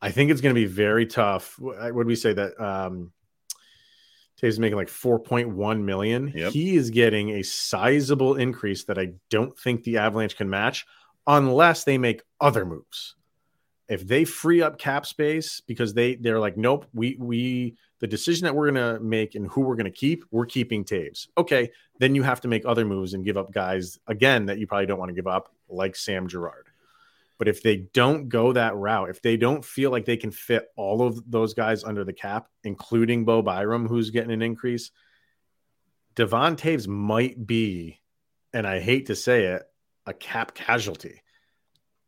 I 0.00 0.10
think 0.10 0.30
it's 0.30 0.40
going 0.40 0.54
to 0.54 0.60
be 0.60 0.66
very 0.66 1.06
tough. 1.06 1.58
What 1.58 1.94
would 1.94 2.06
we 2.06 2.16
say 2.16 2.32
that 2.32 2.60
um 2.60 3.12
Toews 4.40 4.58
making 4.58 4.76
like 4.76 4.88
4.1 4.88 5.82
million. 5.82 6.32
Yep. 6.34 6.52
He 6.52 6.76
is 6.76 6.90
getting 6.90 7.30
a 7.30 7.42
sizable 7.42 8.36
increase 8.36 8.84
that 8.84 8.98
I 8.98 9.12
don't 9.30 9.56
think 9.58 9.84
the 9.84 9.98
Avalanche 9.98 10.36
can 10.36 10.50
match 10.50 10.86
unless 11.26 11.84
they 11.84 11.98
make 11.98 12.22
other 12.40 12.64
moves. 12.64 13.14
If 13.92 14.06
they 14.06 14.24
free 14.24 14.62
up 14.62 14.78
cap 14.78 15.04
space 15.04 15.60
because 15.60 15.92
they 15.92 16.14
they're 16.14 16.40
like, 16.40 16.56
nope, 16.56 16.86
we 16.94 17.16
we 17.18 17.76
the 18.00 18.06
decision 18.06 18.46
that 18.46 18.54
we're 18.54 18.72
going 18.72 18.96
to 18.96 19.00
make 19.04 19.34
and 19.34 19.46
who 19.46 19.60
we're 19.60 19.76
going 19.76 19.84
to 19.84 19.90
keep, 19.90 20.24
we're 20.30 20.46
keeping 20.46 20.82
Toews. 20.82 21.28
Okay, 21.36 21.70
then 21.98 22.14
you 22.14 22.22
have 22.22 22.40
to 22.40 22.48
make 22.48 22.64
other 22.64 22.86
moves 22.86 23.12
and 23.12 23.24
give 23.24 23.36
up 23.36 23.52
guys 23.52 23.98
again 24.06 24.46
that 24.46 24.58
you 24.58 24.66
probably 24.66 24.86
don't 24.86 24.98
want 24.98 25.10
to 25.10 25.14
give 25.14 25.26
up, 25.26 25.54
like 25.68 25.94
Sam 25.94 26.26
Girard. 26.26 26.68
But 27.38 27.48
if 27.48 27.62
they 27.62 27.76
don't 27.76 28.30
go 28.30 28.54
that 28.54 28.76
route, 28.76 29.10
if 29.10 29.20
they 29.20 29.36
don't 29.36 29.64
feel 29.64 29.90
like 29.90 30.06
they 30.06 30.16
can 30.16 30.30
fit 30.30 30.68
all 30.74 31.02
of 31.02 31.30
those 31.30 31.52
guys 31.52 31.84
under 31.84 32.02
the 32.02 32.12
cap, 32.14 32.48
including 32.64 33.24
Bo 33.26 33.42
Byram, 33.42 33.86
who's 33.86 34.10
getting 34.10 34.32
an 34.32 34.42
increase, 34.42 34.90
Devon 36.14 36.56
Toews 36.56 36.88
might 36.88 37.46
be, 37.46 38.00
and 38.54 38.66
I 38.66 38.80
hate 38.80 39.06
to 39.06 39.16
say 39.16 39.46
it, 39.46 39.62
a 40.06 40.14
cap 40.14 40.54
casualty 40.54 41.22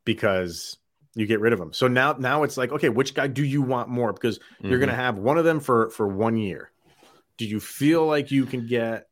because 0.05 0.79
you 1.15 1.27
get 1.27 1.41
rid 1.41 1.53
of 1.53 1.59
them. 1.59 1.73
So 1.73 1.89
now 1.89 2.15
now 2.19 2.43
it's 2.43 2.57
like, 2.57 2.73
okay, 2.73 2.89
which 2.89 3.15
guy 3.15 3.27
do 3.27 3.45
you 3.45 3.63
want 3.63 3.89
more? 3.89 4.13
Because 4.13 4.39
mm-hmm. 4.39 4.69
you're 4.69 4.79
going 4.79 4.91
to 4.91 4.95
have 4.95 5.19
one 5.19 5.39
of 5.39 5.45
them 5.45 5.61
for 5.61 5.91
for 5.91 6.07
one 6.07 6.37
year. 6.37 6.71
Do 7.37 7.47
you 7.47 7.61
feel 7.61 8.07
like 8.07 8.31
you 8.31 8.47
can 8.47 8.67
get 8.67 9.07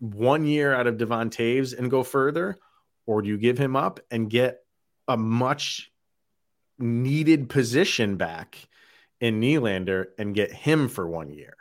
one 0.00 0.46
year 0.46 0.74
out 0.74 0.86
of 0.86 0.98
Devon 0.98 1.30
Toews 1.30 1.76
and 1.76 1.90
go 1.90 2.02
further, 2.02 2.56
or 3.06 3.22
do 3.22 3.28
you 3.28 3.38
give 3.38 3.58
him 3.58 3.76
up 3.76 4.00
and 4.10 4.30
get 4.30 4.60
a 5.06 5.16
much 5.16 5.90
needed 6.78 7.48
position 7.48 8.16
back 8.16 8.68
in 9.20 9.40
Nylander 9.40 10.06
and 10.18 10.34
get 10.34 10.52
him 10.52 10.88
for 10.88 11.08
one 11.08 11.30
year? 11.30 11.54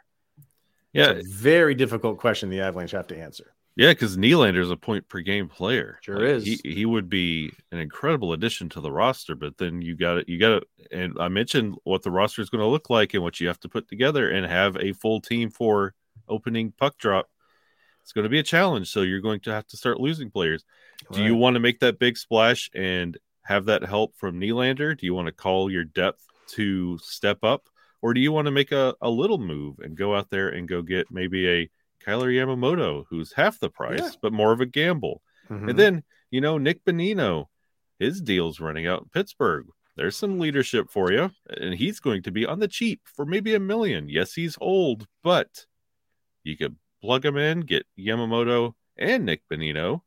Yeah, 0.94 1.22
very 1.24 1.76
difficult 1.76 2.18
question 2.20 2.50
the 2.50 2.62
Avalanche 2.62 2.92
have 2.92 3.08
to 3.08 3.18
answer. 3.18 3.54
Yeah, 3.78 3.92
because 3.92 4.18
Nylander 4.18 4.60
is 4.60 4.72
a 4.72 4.76
point 4.76 5.08
per 5.08 5.20
game 5.20 5.48
player. 5.48 6.00
Sure 6.02 6.26
is. 6.26 6.44
He 6.44 6.60
he 6.64 6.86
would 6.86 7.10
be 7.10 7.54
an 7.72 7.78
incredible 7.78 8.34
addition 8.34 8.70
to 8.70 8.82
the 8.82 8.92
roster, 8.92 9.36
but 9.36 9.60
then 9.60 9.84
you 9.84 9.96
got 9.96 10.16
to 10.16 10.26
you 10.28 10.40
got 10.40 10.50
to. 10.60 10.62
And 10.92 11.16
I 11.20 11.28
mentioned 11.28 11.76
what 11.84 12.02
the 12.02 12.10
roster 12.10 12.42
is 12.42 12.50
going 12.50 12.64
to 12.64 12.68
look 12.68 12.90
like 12.90 13.14
and 13.14 13.22
what 13.22 13.40
you 13.40 13.48
have 13.48 13.60
to 13.60 13.70
put 13.70 13.88
together 13.88 14.32
and 14.32 14.48
have 14.48 14.78
a 14.78 14.94
full 14.94 15.22
team 15.22 15.52
for 15.52 15.94
opening 16.28 16.72
puck 16.72 16.98
drop. 16.98 17.30
It's 18.02 18.14
going 18.14 18.24
to 18.24 18.30
be 18.30 18.40
a 18.40 18.44
challenge. 18.44 18.90
So 18.90 19.04
you're 19.04 19.22
going 19.22 19.42
to 19.42 19.52
have 19.52 19.68
to 19.68 19.78
start 19.78 20.00
losing 20.00 20.32
players. 20.32 20.66
Do 21.12 21.22
you 21.22 21.36
want 21.36 21.54
to 21.54 21.60
make 21.60 21.82
that 21.82 22.00
big 22.00 22.18
splash 22.18 22.72
and 22.74 23.16
have 23.44 23.66
that 23.66 23.84
help 23.84 24.16
from 24.18 24.40
Nylander? 24.40 24.98
Do 24.98 25.06
you 25.06 25.14
want 25.14 25.28
to 25.28 25.32
call 25.32 25.70
your 25.70 25.84
depth 25.84 26.26
to 26.54 26.98
step 26.98 27.44
up? 27.44 27.70
Or 28.02 28.16
do 28.16 28.22
you 28.22 28.32
want 28.32 28.46
to 28.46 28.52
make 28.52 28.72
a, 28.72 28.96
a 29.02 29.10
little 29.10 29.38
move 29.38 29.80
and 29.80 29.96
go 29.96 30.16
out 30.16 30.32
there 30.32 30.50
and 30.50 30.68
go 30.68 30.82
get 30.82 31.12
maybe 31.12 31.48
a 31.48 31.70
Kailer 32.04 32.30
Yamamoto, 32.30 33.06
who's 33.10 33.34
half 33.34 33.60
the 33.60 33.70
price, 33.70 34.00
Yeah. 34.00 34.10
but 34.22 34.34
more 34.34 34.52
of 34.52 34.62
a 34.62 34.66
gamble? 34.66 35.22
Mhm. 35.50 35.70
And 35.72 35.80
then, 35.80 36.04
you 36.32 36.42
know, 36.42 36.58
Nick 36.58 36.84
Bonino, 36.86 37.46
his 38.00 38.22
deal's 38.22 38.60
running 38.60 38.88
out 38.88 39.04
in 39.04 39.10
Pittsburgh. 39.10 39.68
There's 39.96 40.16
some 40.16 40.40
leadership 40.40 40.92
for 40.92 41.12
you, 41.12 41.32
and 41.50 41.74
he's 41.74 42.00
going 42.00 42.22
to 42.24 42.32
be 42.32 42.46
on 42.46 42.60
the 42.60 42.68
cheap 42.68 43.02
for 43.06 43.26
maybe 43.26 43.56
a 43.56 43.60
million. 43.60 44.10
Yes, 44.10 44.34
he's 44.34 44.56
old, 44.62 45.08
but 45.24 45.66
you 46.44 46.56
could 46.56 46.76
plug 47.02 47.26
him 47.26 47.36
in, 47.38 47.62
get 47.62 47.86
Yamamoto 47.98 48.74
and 48.96 49.26
Nick 49.26 49.42
Bonino. 49.52 50.02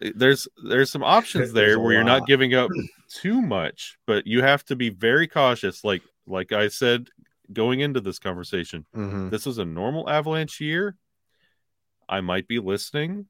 There's 0.00 0.46
there's 0.68 0.90
some 0.92 1.02
options 1.02 1.52
there 1.52 1.80
where 1.80 1.92
you're 1.92 2.04
not 2.04 2.26
giving 2.28 2.54
up 2.54 2.70
too 3.10 3.42
much, 3.42 3.98
but 4.06 4.26
you 4.28 4.42
have 4.42 4.64
to 4.66 4.76
be 4.76 4.90
very 4.90 5.26
cautious. 5.26 5.82
Like 5.82 6.02
like 6.26 6.52
I 6.52 6.68
said 6.68 7.08
going 7.52 7.80
into 7.80 8.00
this 8.00 8.18
conversation, 8.18 8.86
Mhm. 8.94 9.30
this 9.30 9.46
is 9.46 9.58
a 9.58 9.64
normal 9.64 10.08
avalanche 10.08 10.60
year. 10.60 10.96
I 12.08 12.20
might 12.20 12.48
be 12.48 12.58
listening, 12.58 13.28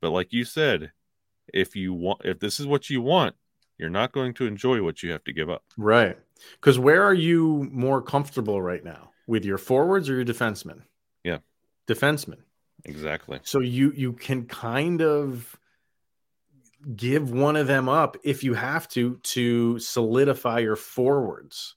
but 0.00 0.10
like 0.10 0.32
you 0.32 0.44
said, 0.44 0.92
if 1.52 1.74
you 1.76 1.92
want, 1.92 2.22
if 2.24 2.38
this 2.38 2.60
is 2.60 2.66
what 2.66 2.90
you 2.90 3.00
want, 3.00 3.36
you're 3.78 3.90
not 3.90 4.12
going 4.12 4.34
to 4.34 4.46
enjoy 4.46 4.82
what 4.82 5.02
you 5.02 5.10
have 5.10 5.24
to 5.24 5.32
give 5.32 5.50
up. 5.50 5.64
Right. 5.76 6.18
Because 6.54 6.78
where 6.78 7.02
are 7.02 7.14
you 7.14 7.68
more 7.72 8.02
comfortable 8.02 8.60
right 8.62 8.84
now? 8.84 9.10
With 9.26 9.44
your 9.44 9.58
forwards 9.58 10.08
or 10.10 10.14
your 10.14 10.24
defensemen? 10.24 10.82
Yeah. 11.24 11.38
Defensemen. 11.86 12.42
Exactly. 12.84 13.40
So 13.44 13.60
you 13.60 13.92
you 13.92 14.12
can 14.12 14.46
kind 14.46 15.00
of 15.02 15.58
give 16.96 17.30
one 17.30 17.54
of 17.56 17.68
them 17.68 17.88
up 17.88 18.16
if 18.24 18.42
you 18.42 18.54
have 18.54 18.88
to 18.88 19.16
to 19.18 19.78
solidify 19.78 20.58
your 20.58 20.74
forwards 20.76 21.76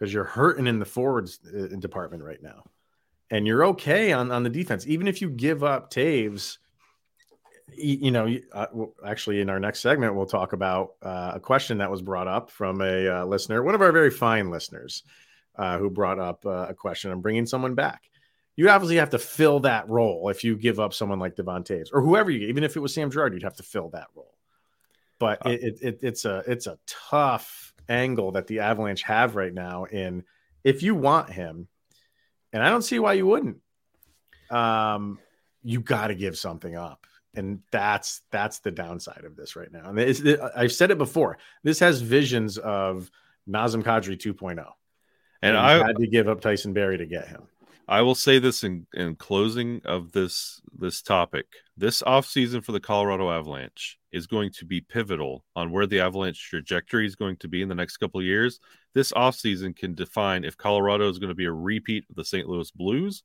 because 0.00 0.12
you're 0.12 0.24
hurting 0.24 0.66
in 0.66 0.78
the 0.78 0.84
forwards 0.86 1.38
uh, 1.46 1.76
department 1.76 2.24
right 2.24 2.42
now. 2.42 2.64
And 3.30 3.46
you're 3.46 3.64
okay 3.66 4.12
on 4.12 4.32
on 4.32 4.42
the 4.42 4.50
defense 4.50 4.86
even 4.88 5.06
if 5.06 5.20
you 5.20 5.30
give 5.30 5.62
up 5.62 5.92
Toews 5.92 6.58
you 7.76 8.10
know, 8.10 8.26
you- 8.26 8.42
uh, 8.52 8.66
well, 8.72 8.94
actually, 9.06 9.40
in 9.40 9.50
our 9.50 9.60
next 9.60 9.80
segment, 9.80 10.14
we'll 10.14 10.26
talk 10.26 10.52
about 10.52 10.94
uh, 11.02 11.32
a 11.34 11.40
question 11.40 11.78
that 11.78 11.90
was 11.90 12.02
brought 12.02 12.28
up 12.28 12.50
from 12.50 12.80
a 12.80 13.08
uh, 13.08 13.24
listener, 13.24 13.62
one 13.62 13.74
of 13.74 13.82
our 13.82 13.92
very 13.92 14.10
fine 14.10 14.50
listeners, 14.50 15.04
uh, 15.56 15.78
who 15.78 15.90
brought 15.90 16.18
up 16.18 16.44
uh, 16.46 16.66
a 16.68 16.74
question 16.74 17.10
on 17.10 17.20
bringing 17.20 17.46
someone 17.46 17.74
back. 17.74 18.10
You 18.56 18.68
obviously 18.68 18.96
have 18.96 19.10
to 19.10 19.18
fill 19.18 19.60
that 19.60 19.88
role 19.88 20.28
if 20.28 20.44
you 20.44 20.56
give 20.56 20.80
up 20.80 20.92
someone 20.92 21.18
like 21.18 21.36
Devon 21.36 21.62
Toews 21.62 21.88
or 21.92 22.02
whoever 22.02 22.30
you, 22.30 22.48
even 22.48 22.64
if 22.64 22.76
it 22.76 22.80
was 22.80 22.92
Sam 22.92 23.10
Girard, 23.10 23.32
you'd 23.32 23.42
have 23.42 23.56
to 23.56 23.62
fill 23.62 23.88
that 23.90 24.08
role. 24.14 24.34
But 25.18 25.40
it, 25.46 25.62
it, 25.62 25.78
it, 25.82 25.98
it's 26.02 26.24
a 26.24 26.42
it's 26.46 26.66
a 26.66 26.78
tough 26.86 27.59
angle 27.88 28.32
that 28.32 28.46
the 28.46 28.60
Avalanche 28.60 29.02
have 29.02 29.36
right 29.36 29.52
now. 29.52 29.84
In 29.84 30.24
if 30.64 30.82
you 30.82 30.94
want 30.94 31.30
him, 31.30 31.68
and 32.52 32.62
I 32.62 32.70
don't 32.70 32.82
see 32.82 32.98
why 32.98 33.14
you 33.14 33.26
wouldn't. 33.26 33.58
Um, 34.50 35.18
you 35.62 35.80
got 35.80 36.08
to 36.08 36.14
give 36.14 36.36
something 36.36 36.76
up, 36.76 37.06
and 37.34 37.60
that's 37.70 38.22
that's 38.30 38.60
the 38.60 38.70
downside 38.70 39.24
of 39.24 39.36
this 39.36 39.56
right 39.56 39.70
now. 39.72 39.90
And 39.90 39.98
it, 39.98 40.40
I've 40.56 40.72
said 40.72 40.90
it 40.90 40.98
before. 40.98 41.38
This 41.62 41.78
has 41.80 42.00
visions 42.00 42.58
of 42.58 43.10
Nazem 43.48 43.82
Kadri 43.82 44.16
2.0, 44.16 44.64
And 45.42 45.54
you 45.54 45.58
I, 45.58 45.72
had 45.86 45.96
to 45.96 46.06
give 46.06 46.28
up 46.28 46.40
Tyson 46.40 46.72
Barrie 46.72 46.98
to 46.98 47.06
get 47.06 47.28
him. 47.28 47.42
I 47.90 48.02
will 48.02 48.14
say 48.14 48.38
this 48.38 48.62
in, 48.62 48.86
in 48.94 49.16
closing 49.16 49.80
of 49.84 50.12
this 50.12 50.62
this 50.78 51.02
topic. 51.02 51.46
This 51.76 52.02
offseason 52.02 52.62
for 52.62 52.70
the 52.70 52.78
Colorado 52.78 53.32
Avalanche 53.32 53.98
is 54.12 54.28
going 54.28 54.52
to 54.52 54.64
be 54.64 54.80
pivotal 54.80 55.44
on 55.56 55.72
where 55.72 55.88
the 55.88 55.98
Avalanche 55.98 56.40
trajectory 56.50 57.04
is 57.04 57.16
going 57.16 57.36
to 57.38 57.48
be 57.48 57.62
in 57.62 57.68
the 57.68 57.74
next 57.74 57.96
couple 57.96 58.20
of 58.20 58.26
years. 58.26 58.60
This 58.94 59.10
offseason 59.10 59.74
can 59.74 59.96
define 59.96 60.44
if 60.44 60.56
Colorado 60.56 61.08
is 61.08 61.18
going 61.18 61.30
to 61.30 61.34
be 61.34 61.46
a 61.46 61.52
repeat 61.52 62.04
of 62.08 62.14
the 62.14 62.24
St. 62.24 62.48
Louis 62.48 62.70
Blues 62.70 63.24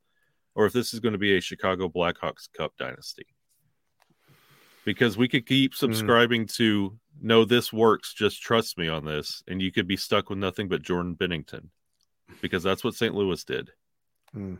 or 0.56 0.66
if 0.66 0.72
this 0.72 0.92
is 0.92 0.98
going 0.98 1.12
to 1.12 1.18
be 1.18 1.36
a 1.36 1.40
Chicago 1.40 1.88
Blackhawks 1.88 2.48
Cup 2.52 2.72
dynasty. 2.76 3.26
Because 4.84 5.16
we 5.16 5.28
could 5.28 5.46
keep 5.46 5.74
hmm. 5.74 5.78
subscribing 5.78 6.46
to 6.56 6.98
no, 7.22 7.44
this 7.44 7.72
works, 7.72 8.12
just 8.12 8.42
trust 8.42 8.76
me 8.76 8.88
on 8.88 9.04
this, 9.04 9.44
and 9.46 9.62
you 9.62 9.70
could 9.70 9.86
be 9.86 9.96
stuck 9.96 10.28
with 10.28 10.40
nothing 10.40 10.68
but 10.68 10.82
Jordan 10.82 11.14
Binnington. 11.14 11.68
Because 12.42 12.64
that's 12.64 12.82
what 12.82 12.94
St. 12.94 13.14
Louis 13.14 13.42
did. 13.44 13.70
Hmm. 14.36 14.56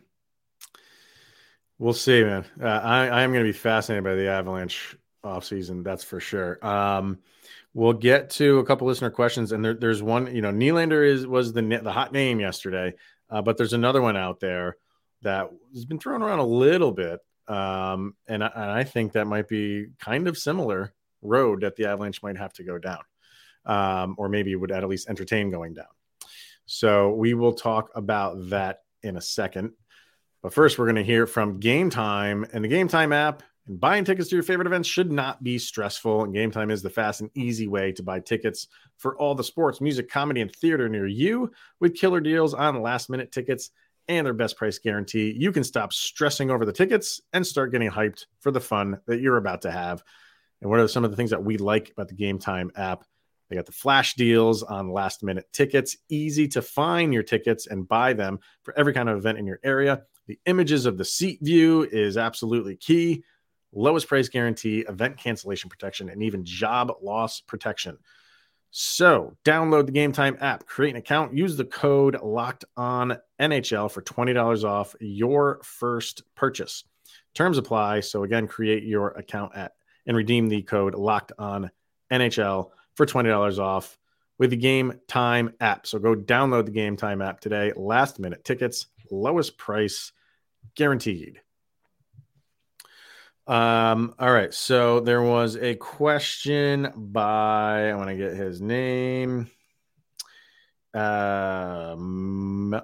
We'll 1.78 1.92
see, 1.92 2.24
man. 2.24 2.46
Uh, 2.58 2.64
I, 2.66 3.08
I 3.08 3.22
am 3.22 3.32
going 3.32 3.44
to 3.44 3.52
be 3.52 3.56
fascinated 3.56 4.04
by 4.04 4.14
the 4.14 4.30
Avalanche 4.30 4.96
offseason. 5.22 5.84
That's 5.84 6.02
for 6.02 6.18
sure. 6.18 6.64
Um, 6.66 7.18
we'll 7.74 7.92
get 7.92 8.30
to 8.30 8.58
a 8.60 8.64
couple 8.64 8.86
listener 8.86 9.10
questions, 9.10 9.52
and 9.52 9.62
there, 9.62 9.74
there's 9.74 10.02
one. 10.02 10.34
You 10.34 10.40
know, 10.40 10.50
Nylander 10.50 11.06
is 11.06 11.26
was 11.26 11.52
the 11.52 11.60
the 11.60 11.92
hot 11.92 12.10
name 12.10 12.40
yesterday, 12.40 12.94
uh, 13.28 13.42
but 13.42 13.58
there's 13.58 13.74
another 13.74 14.00
one 14.00 14.16
out 14.16 14.40
there 14.40 14.78
that 15.20 15.50
has 15.74 15.84
been 15.84 15.98
thrown 15.98 16.22
around 16.22 16.38
a 16.38 16.46
little 16.46 16.92
bit, 16.92 17.20
um, 17.46 18.14
and, 18.26 18.42
I, 18.42 18.50
and 18.54 18.70
I 18.70 18.84
think 18.84 19.12
that 19.12 19.26
might 19.26 19.46
be 19.46 19.88
kind 20.00 20.26
of 20.26 20.38
similar 20.38 20.94
road 21.20 21.60
that 21.60 21.76
the 21.76 21.84
Avalanche 21.84 22.22
might 22.22 22.38
have 22.38 22.54
to 22.54 22.64
go 22.64 22.78
down, 22.78 23.02
um, 23.66 24.14
or 24.16 24.30
maybe 24.30 24.56
would 24.56 24.72
at 24.72 24.88
least 24.88 25.10
entertain 25.10 25.50
going 25.50 25.74
down. 25.74 25.84
So 26.64 27.10
we 27.10 27.34
will 27.34 27.52
talk 27.52 27.90
about 27.94 28.48
that 28.48 28.80
in 29.06 29.16
a 29.16 29.20
second. 29.20 29.72
But 30.42 30.52
first, 30.52 30.78
we're 30.78 30.86
going 30.86 30.96
to 30.96 31.04
hear 31.04 31.26
from 31.26 31.58
Game 31.60 31.90
Time 31.90 32.46
and 32.52 32.62
the 32.62 32.68
Game 32.68 32.88
Time 32.88 33.12
app. 33.12 33.42
And 33.66 33.80
buying 33.80 34.04
tickets 34.04 34.28
to 34.28 34.36
your 34.36 34.42
favorite 34.44 34.68
events 34.68 34.88
should 34.88 35.10
not 35.10 35.42
be 35.42 35.58
stressful. 35.58 36.22
And 36.22 36.32
Game 36.32 36.50
Time 36.50 36.70
is 36.70 36.82
the 36.82 36.90
fast 36.90 37.20
and 37.20 37.30
easy 37.34 37.66
way 37.66 37.92
to 37.92 38.02
buy 38.02 38.20
tickets 38.20 38.68
for 38.96 39.16
all 39.16 39.34
the 39.34 39.42
sports, 39.42 39.80
music, 39.80 40.08
comedy, 40.08 40.40
and 40.40 40.54
theater 40.54 40.88
near 40.88 41.06
you 41.06 41.50
with 41.80 41.96
killer 41.96 42.20
deals 42.20 42.54
on 42.54 42.80
last 42.80 43.10
minute 43.10 43.32
tickets 43.32 43.70
and 44.08 44.24
their 44.24 44.34
best 44.34 44.56
price 44.56 44.78
guarantee. 44.78 45.34
You 45.36 45.50
can 45.50 45.64
stop 45.64 45.92
stressing 45.92 46.50
over 46.50 46.64
the 46.64 46.72
tickets 46.72 47.20
and 47.32 47.44
start 47.44 47.72
getting 47.72 47.90
hyped 47.90 48.26
for 48.40 48.52
the 48.52 48.60
fun 48.60 49.00
that 49.06 49.20
you're 49.20 49.36
about 49.36 49.62
to 49.62 49.70
have. 49.72 50.02
And 50.60 50.70
what 50.70 50.80
are 50.80 50.88
some 50.88 51.04
of 51.04 51.10
the 51.10 51.16
things 51.16 51.30
that 51.30 51.44
we 51.44 51.56
like 51.58 51.90
about 51.90 52.08
the 52.08 52.14
Game 52.14 52.38
Time 52.38 52.70
app? 52.76 53.04
They 53.48 53.56
got 53.56 53.66
the 53.66 53.72
flash 53.72 54.14
deals 54.14 54.62
on 54.62 54.90
last 54.90 55.22
minute 55.22 55.46
tickets, 55.52 55.96
easy 56.08 56.48
to 56.48 56.62
find 56.62 57.12
your 57.12 57.22
tickets 57.22 57.66
and 57.66 57.86
buy 57.86 58.12
them 58.12 58.40
for 58.62 58.76
every 58.76 58.92
kind 58.92 59.08
of 59.08 59.18
event 59.18 59.38
in 59.38 59.46
your 59.46 59.60
area. 59.62 60.02
The 60.26 60.38
images 60.46 60.86
of 60.86 60.98
the 60.98 61.04
seat 61.04 61.38
view 61.42 61.82
is 61.90 62.16
absolutely 62.16 62.76
key. 62.76 63.22
Lowest 63.72 64.08
price 64.08 64.28
guarantee, 64.28 64.80
event 64.80 65.18
cancellation 65.18 65.70
protection, 65.70 66.08
and 66.08 66.22
even 66.22 66.44
job 66.44 66.92
loss 67.02 67.40
protection. 67.40 67.98
So, 68.70 69.36
download 69.44 69.86
the 69.86 69.92
Game 69.92 70.12
Time 70.12 70.36
app, 70.40 70.66
create 70.66 70.90
an 70.90 70.96
account, 70.96 71.34
use 71.34 71.56
the 71.56 71.64
code 71.64 72.20
locked 72.20 72.64
on 72.76 73.16
NHL 73.40 73.90
for 73.90 74.02
$20 74.02 74.64
off 74.64 74.94
your 75.00 75.60
first 75.62 76.22
purchase. 76.34 76.84
Terms 77.34 77.58
apply. 77.58 78.00
So, 78.00 78.24
again, 78.24 78.46
create 78.46 78.82
your 78.82 79.08
account 79.10 79.56
at 79.56 79.72
and 80.06 80.16
redeem 80.16 80.48
the 80.48 80.62
code 80.62 80.94
locked 80.94 81.32
on 81.38 81.70
NHL 82.12 82.70
for 82.96 83.06
$20 83.06 83.58
off 83.58 83.98
with 84.38 84.50
the 84.50 84.56
Game 84.56 85.00
Time 85.06 85.54
app. 85.60 85.86
So, 85.86 85.98
go 85.98 86.14
download 86.14 86.66
the 86.66 86.72
Game 86.72 86.96
Time 86.96 87.22
app 87.22 87.40
today. 87.40 87.72
Last 87.76 88.18
minute 88.18 88.44
tickets, 88.44 88.86
lowest 89.10 89.56
price 89.56 90.12
guaranteed. 90.74 91.40
Um, 93.46 94.14
all 94.18 94.32
right. 94.32 94.52
So 94.52 95.00
there 95.00 95.22
was 95.22 95.56
a 95.56 95.76
question 95.76 96.92
by 96.96 97.90
I 97.90 97.94
want 97.94 98.08
to 98.08 98.16
get 98.16 98.34
his 98.34 98.60
name. 98.60 99.48
Um 100.94 102.80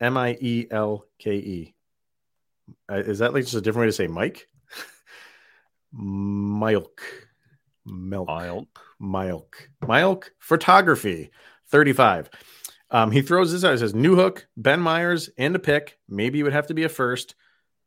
M 0.00 0.16
I 0.16 0.36
E 0.40 0.66
L 0.70 1.06
K 1.18 1.36
E. 1.36 1.74
Uh, 2.90 2.96
Is 2.96 3.20
that 3.20 3.32
like 3.32 3.44
just 3.44 3.54
a 3.54 3.60
different 3.60 3.84
way 3.84 3.88
to 3.88 3.92
say 3.92 4.08
Mike? 4.08 4.48
Milk. 5.92 7.00
Milk. 7.86 8.28
Milk. 8.28 8.85
Milk. 9.00 9.68
Milk 9.86 10.32
photography. 10.38 11.30
35. 11.68 12.30
Um, 12.90 13.10
he 13.10 13.22
throws 13.22 13.52
this 13.52 13.64
out. 13.64 13.72
He 13.72 13.78
says 13.78 13.92
Newhook, 13.94 14.44
Ben 14.56 14.80
Meyers, 14.80 15.28
and 15.36 15.56
a 15.56 15.58
pick. 15.58 15.98
Maybe 16.08 16.40
it 16.40 16.42
would 16.44 16.52
have 16.52 16.68
to 16.68 16.74
be 16.74 16.84
a 16.84 16.88
first 16.88 17.34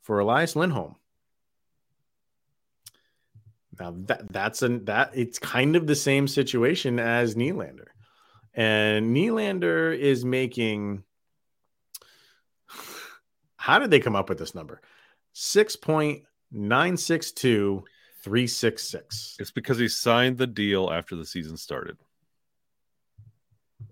for 0.02 0.20
Elias 0.20 0.56
Lindholm. 0.56 0.96
Now 3.80 3.96
that 4.08 4.32
that's 4.32 4.62
an 4.62 4.86
that 4.86 5.12
it's 5.14 5.40
kind 5.40 5.78
of 5.78 5.88
the 5.88 5.96
same 5.96 6.28
situation 6.28 7.00
as 7.00 7.36
Nylander. 7.36 7.88
And 8.54 9.16
Nylander 9.16 9.98
is 9.98 10.26
making 10.26 11.04
How 13.56 13.80
did 13.80 13.92
they 13.92 14.00
come 14.00 14.16
up 14.16 14.28
with 14.28 14.38
this 14.38 14.56
number? 14.56 14.82
6.962366. 18.26 19.40
It's 19.40 19.52
because 19.52 19.78
he 19.78 19.88
signed 19.88 20.38
the 20.38 20.48
deal 20.48 20.92
after 20.92 21.16
the 21.16 21.26
season 21.26 21.58
started. 21.58 21.98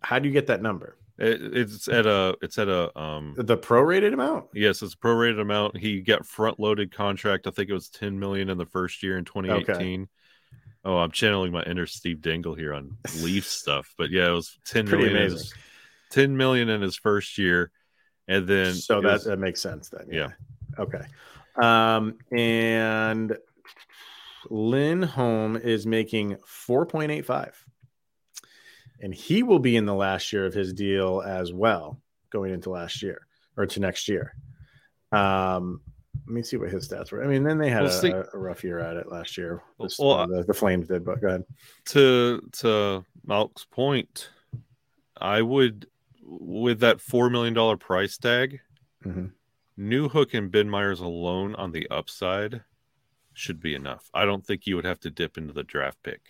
How 0.01 0.19
do 0.19 0.27
you 0.27 0.33
get 0.33 0.47
that 0.47 0.61
number? 0.61 0.97
It, 1.19 1.41
it's 1.57 1.87
at 1.87 2.05
a 2.05 2.37
it's 2.43 2.59
at 2.59 2.67
a 2.67 2.95
um 2.99 3.33
The 3.37 3.57
prorated 3.57 4.13
amount? 4.13 4.45
yes, 4.53 4.83
it's 4.83 4.93
a 4.93 4.97
prorated 4.97 5.41
amount. 5.41 5.75
He 5.77 6.01
got 6.01 6.25
front 6.27 6.59
loaded 6.59 6.93
contract. 6.93 7.47
I 7.47 7.51
think 7.51 7.69
it 7.69 7.73
was 7.73 7.89
10 7.89 8.19
million 8.19 8.49
in 8.49 8.57
the 8.59 8.67
first 8.67 9.01
year 9.01 9.17
in 9.17 9.25
2018. 9.25 10.07
Oh, 10.85 10.97
I'm 10.97 11.11
channeling 11.11 11.51
my 11.51 11.63
inner 11.63 11.87
Steve 11.87 12.21
Dangle 12.21 12.53
here 12.53 12.73
on 12.73 12.97
Leaf 13.21 13.45
stuff, 13.47 13.93
but 13.97 14.11
yeah, 14.11 14.27
it 14.27 14.31
was 14.33 14.57
10 14.65 14.85
Pretty 14.87 15.05
million. 15.05 15.17
amazing. 15.23 15.37
his- 15.39 15.53
10 16.11 16.37
million 16.37 16.69
in 16.69 16.81
his 16.81 16.95
first 16.95 17.37
year, 17.37 17.69
and 18.29 18.47
then 18.47 18.73
so 18.73 19.01
that, 19.01 19.11
was- 19.13 19.25
that 19.25 19.39
makes 19.39 19.61
sense 19.61 19.89
then. 19.89 20.07
Yeah. 20.09 20.29
Okay. 20.79 21.01
Um, 21.61 22.17
and 22.31 23.35
Lindholm 24.49 25.55
is 25.57 25.85
making 25.85 26.35
4.85. 26.37 27.53
And 28.99 29.13
he 29.13 29.43
will 29.43 29.59
be 29.59 29.75
in 29.75 29.85
the 29.85 29.93
last 29.93 30.33
year 30.33 30.45
of 30.45 30.53
his 30.53 30.73
deal 30.73 31.21
as 31.25 31.53
well, 31.53 32.01
going 32.31 32.53
into 32.53 32.69
last 32.71 33.03
year 33.03 33.27
or 33.55 33.65
to 33.67 33.79
next 33.79 34.07
year. 34.07 34.33
Um, 35.11 35.81
let 36.25 36.33
me 36.33 36.43
see 36.43 36.57
what 36.57 36.71
his 36.71 36.89
stats 36.89 37.11
were. 37.11 37.23
I 37.23 37.27
mean, 37.27 37.43
then 37.43 37.57
they 37.59 37.69
had 37.69 37.83
Well, 37.83 38.05
a, 38.05 38.25
a- 38.33 38.39
rough 38.39 38.63
year 38.63 38.79
at 38.79 38.97
it 38.97 39.11
last 39.11 39.37
year. 39.37 39.61
This- 39.79 39.99
Well, 39.99 40.11
uh, 40.13 40.25
the, 40.25 40.43
the 40.43 40.53
Flames 40.53 40.87
did, 40.87 41.05
but 41.05 41.21
go 41.21 41.27
ahead. 41.27 41.43
to 41.89 42.41
to 42.53 43.05
Malk's 43.25 43.65
point, 43.65 44.29
I 45.15 45.41
would 45.41 45.87
with 46.23 46.79
that 46.81 46.99
four 46.99 47.29
million 47.29 47.53
dollar 47.53 47.77
price 47.77 48.17
tag, 48.17 48.59
Mhm. 49.05 49.31
Newhook 49.79 50.33
and 50.33 50.51
Ben 50.51 50.69
Meyers 50.69 50.99
alone 50.99 51.53
on 51.55 51.71
the 51.71 51.87
upside 51.89 52.63
should 53.37 53.59
be 53.59 53.75
enough. 53.75 54.09
I 54.13 54.25
don't 54.25 54.45
think 54.45 54.65
you 54.67 54.75
would 54.75 54.85
have 54.85 54.99
to 55.01 55.09
dip 55.11 55.37
into 55.37 55.53
the 55.53 55.63
draft 55.63 56.01
pick. 56.03 56.21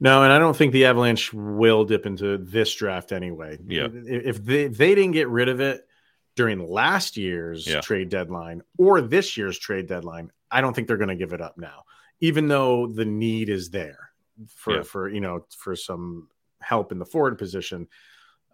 No, 0.00 0.22
and 0.22 0.32
I 0.32 0.38
don't 0.38 0.56
think 0.56 0.72
the 0.72 0.86
Avalanche 0.86 1.32
will 1.32 1.84
dip 1.84 2.06
into 2.06 2.38
this 2.38 2.74
draft 2.74 3.12
anyway. 3.12 3.58
Yeah. 3.66 3.88
If 3.92 4.44
they, 4.44 4.64
if 4.64 4.76
they 4.76 4.94
didn't 4.94 5.12
get 5.12 5.28
rid 5.28 5.48
of 5.48 5.60
it 5.60 5.86
during 6.34 6.66
last 6.66 7.16
year's 7.16 7.66
Yeah. 7.66 7.80
trade 7.80 8.08
deadline 8.08 8.62
or 8.78 9.00
this 9.00 9.36
year's 9.36 9.58
trade 9.58 9.86
deadline, 9.86 10.30
I 10.50 10.60
don't 10.60 10.74
think 10.74 10.88
they're 10.88 10.96
going 10.96 11.08
to 11.08 11.16
give 11.16 11.32
it 11.32 11.40
up 11.40 11.56
now, 11.58 11.84
even 12.20 12.48
though 12.48 12.86
the 12.88 13.04
need 13.04 13.48
is 13.48 13.70
there 13.70 14.10
for 14.48 14.76
Yeah. 14.76 14.82
for 14.82 15.08
you 15.08 15.20
know 15.20 15.46
for 15.56 15.76
some 15.76 16.28
help 16.60 16.90
in 16.92 16.98
the 16.98 17.06
forward 17.06 17.38
position. 17.38 17.88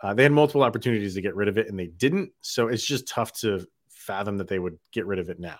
Uh, 0.00 0.14
they 0.14 0.22
had 0.22 0.32
multiple 0.32 0.62
opportunities 0.62 1.14
to 1.14 1.20
get 1.20 1.34
rid 1.34 1.48
of 1.48 1.58
it 1.58 1.68
and 1.68 1.78
they 1.78 1.86
didn't. 1.86 2.32
So 2.40 2.68
it's 2.68 2.86
just 2.86 3.08
tough 3.08 3.32
to 3.40 3.66
fathom 3.88 4.38
that 4.38 4.48
they 4.48 4.58
would 4.58 4.78
get 4.92 5.06
rid 5.06 5.18
of 5.18 5.28
it 5.28 5.40
now. 5.40 5.58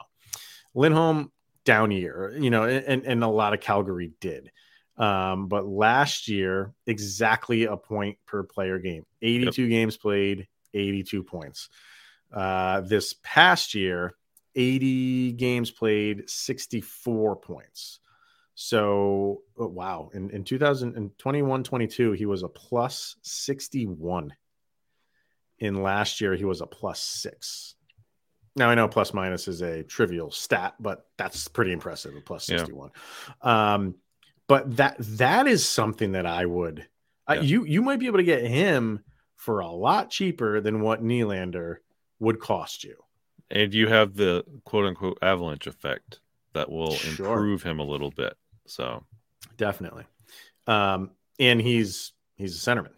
Lindholm 0.75 1.33
down 1.65 1.91
year, 1.91 2.35
you 2.39 2.51
know, 2.51 2.65
and, 2.65 3.05
and 3.05 3.23
a 3.23 3.29
lot 3.29 3.55
of 3.55 3.61
Calgary 3.61 4.13
did. 4.21 4.51
Um, 4.97 5.47
but 5.47 5.67
last 5.67 6.29
year, 6.29 6.75
exactly 6.87 7.65
a 7.65 7.77
point 7.77 8.19
per 8.27 8.43
player 8.43 8.79
game, 8.79 9.07
82 9.23 9.69
games 9.69 9.97
played, 9.97 10.49
82 10.75 11.23
points. 11.23 11.69
Uh, 12.33 12.81
this 12.81 13.15
past 13.23 13.75
year, 13.75 14.15
80 14.55 15.33
games 15.33 15.71
played, 15.71 16.29
64 16.29 17.37
points. 17.37 18.01
So, 18.55 19.43
oh, 19.57 19.69
wow. 19.69 20.11
In, 20.13 20.31
in 20.31 20.43
2021 20.43 21.63
22, 21.63 22.13
he 22.13 22.27
was 22.27 22.43
a 22.43 22.49
plus 22.49 23.15
61. 23.23 24.35
In 25.61 25.83
last 25.83 26.21
year, 26.21 26.35
he 26.35 26.45
was 26.45 26.61
a 26.61 26.67
plus 26.67 27.01
six. 27.01 27.77
Now, 28.59 28.69
I 28.71 28.75
know 28.75 28.89
plus 28.89 29.15
minus 29.15 29.49
is 29.49 29.63
a 29.63 29.83
trivial 29.85 30.31
stat, 30.31 30.75
but 30.81 31.07
that's 31.17 31.47
pretty 31.49 31.73
impressive, 31.73 32.15
a 32.17 32.21
plus 32.21 32.49
Yeah. 32.51 32.59
61. 32.59 32.91
Um, 33.43 33.95
but 34.49 34.77
that 34.77 34.97
that 34.99 35.47
is 35.47 35.67
something 35.67 36.13
that 36.13 36.27
I 36.27 36.45
would 36.47 36.87
uh, 37.29 37.35
you 37.43 37.65
you 37.65 37.83
might 37.83 37.99
be 38.01 38.07
able 38.07 38.19
to 38.19 38.25
get 38.25 38.43
him 38.45 39.05
for 39.37 39.61
a 39.61 39.69
lot 39.71 40.11
cheaper 40.11 40.61
than 40.61 40.81
what 40.81 41.03
Nylander 41.05 41.77
would 42.19 42.41
cost 42.41 42.83
you. 42.85 42.97
And 43.51 43.73
you 43.73 43.87
have 43.89 44.15
the 44.15 44.45
quote 44.65 44.87
unquote 44.87 45.19
avalanche 45.23 45.67
effect 45.67 46.21
that 46.55 46.71
will 46.71 46.93
Sure. 46.95 47.27
improve 47.35 47.63
him 47.63 47.79
a 47.79 47.85
little 47.85 48.11
bit. 48.11 48.35
So 48.67 49.05
Definitely. 49.57 50.05
Um, 50.67 51.11
and 51.39 51.61
he's 51.61 52.13
he's 52.37 52.57
a 52.57 52.71
centerman. 52.71 52.95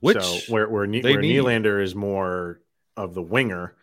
which 0.00 0.22
so 0.22 0.52
where 0.52 0.68
where, 0.68 0.86
Ne- 0.86 1.02
where. 1.02 1.16
Nylander 1.22 1.82
is 1.82 1.94
more 1.94 2.60
of 2.96 3.14
the 3.14 3.22
winger 3.22 3.74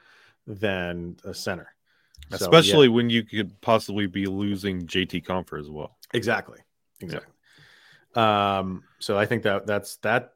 than 0.47 1.17
a 1.23 1.33
center. 1.33 1.73
So, 2.31 2.35
especially 2.37 2.87
yeah, 2.87 2.93
when 2.93 3.09
you 3.09 3.23
could 3.23 3.59
possibly 3.61 4.07
be 4.07 4.25
losing 4.25 4.87
JT 4.87 5.23
Compher 5.25 5.59
as 5.59 5.69
well. 5.69 5.97
exactly. 6.13 6.59
Exactly. 6.99 7.31
Um, 8.15 8.83
so 8.99 9.17
I 9.17 9.25
think 9.27 9.43
that 9.43 9.67
that's 9.67 9.97
that 9.97 10.33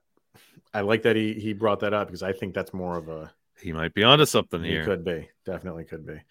I 0.73 0.81
like 0.81 1.01
that 1.03 1.15
he 1.15 1.33
he 1.33 1.53
brought 1.53 1.79
that 1.79 1.93
up 1.93 2.07
because 2.07 2.21
I 2.21 2.33
think 2.33 2.53
that's 2.53 2.73
more 2.73 2.97
of 2.97 3.09
a 3.09 3.31
He 3.59 3.73
might 3.73 3.93
be 3.95 4.03
onto 4.03 4.25
something 4.25 4.63
He 4.63 4.69
here. 4.69 4.85
could 4.85 5.03
be, 5.03 5.29
definitely 5.45 5.85
could 5.85 6.05
be. 6.05 6.21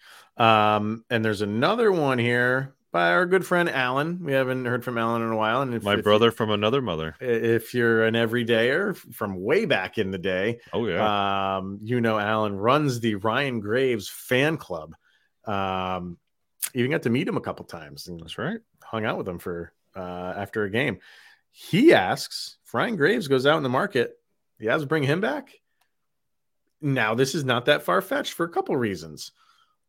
Um, 0.41 1.03
and 1.09 1.23
there's 1.25 1.41
another 1.41 1.91
one 1.91 2.17
here 2.17 2.73
by 2.91 3.11
our 3.11 3.25
good 3.25 3.45
friend 3.45 3.69
Alan. 3.69 4.23
We 4.23 4.33
haven't 4.33 4.65
heard 4.65 4.83
from 4.83 4.97
Alan 4.97 5.21
in 5.21 5.29
a 5.29 5.35
while, 5.35 5.61
and 5.61 5.73
if, 5.73 5.83
My 5.83 5.95
if 5.95 6.03
brother 6.03 6.31
from 6.31 6.49
another 6.51 6.81
mother. 6.81 7.15
if 7.19 7.73
you're 7.73 8.03
an 8.05 8.15
everydayer 8.15 8.95
from 8.95 9.41
way 9.41 9.65
back 9.65 9.97
in 9.97 10.11
the 10.11 10.17
day, 10.17 10.59
Oh 10.73 10.85
yeah. 10.87 11.57
um, 11.57 11.79
you 11.81 12.01
know 12.01 12.17
Alan 12.19 12.57
runs 12.57 12.99
the 12.99 13.15
Ryan 13.15 13.59
Graves 13.59 14.09
fan 14.09 14.57
club. 14.57 14.93
Um, 15.45 16.17
even 16.73 16.91
got 16.91 17.03
to 17.03 17.09
meet 17.09 17.27
him 17.27 17.37
a 17.37 17.41
couple 17.41 17.65
times 17.65 18.07
and 18.07 18.19
That's 18.19 18.37
right. 18.37 18.59
hung 18.83 19.05
out 19.05 19.17
with 19.17 19.27
him 19.27 19.39
for 19.39 19.73
uh, 19.95 20.33
after 20.37 20.63
a 20.63 20.69
game. 20.69 20.99
He 21.51 21.93
asks, 21.93 22.57
if 22.65 22.73
Ryan 22.73 22.95
Graves 22.95 23.27
goes 23.27 23.45
out 23.45 23.57
in 23.57 23.63
the 23.63 23.69
market, 23.69 24.17
the 24.59 24.67
Avs 24.67 24.87
bring 24.87 25.03
him 25.03 25.19
back. 25.19 25.49
Now, 26.81 27.13
this 27.13 27.35
is 27.35 27.43
not 27.43 27.65
that 27.65 27.83
far 27.83 28.01
fetched 28.01 28.33
for 28.33 28.45
a 28.45 28.49
couple 28.49 28.75
reasons. 28.77 29.31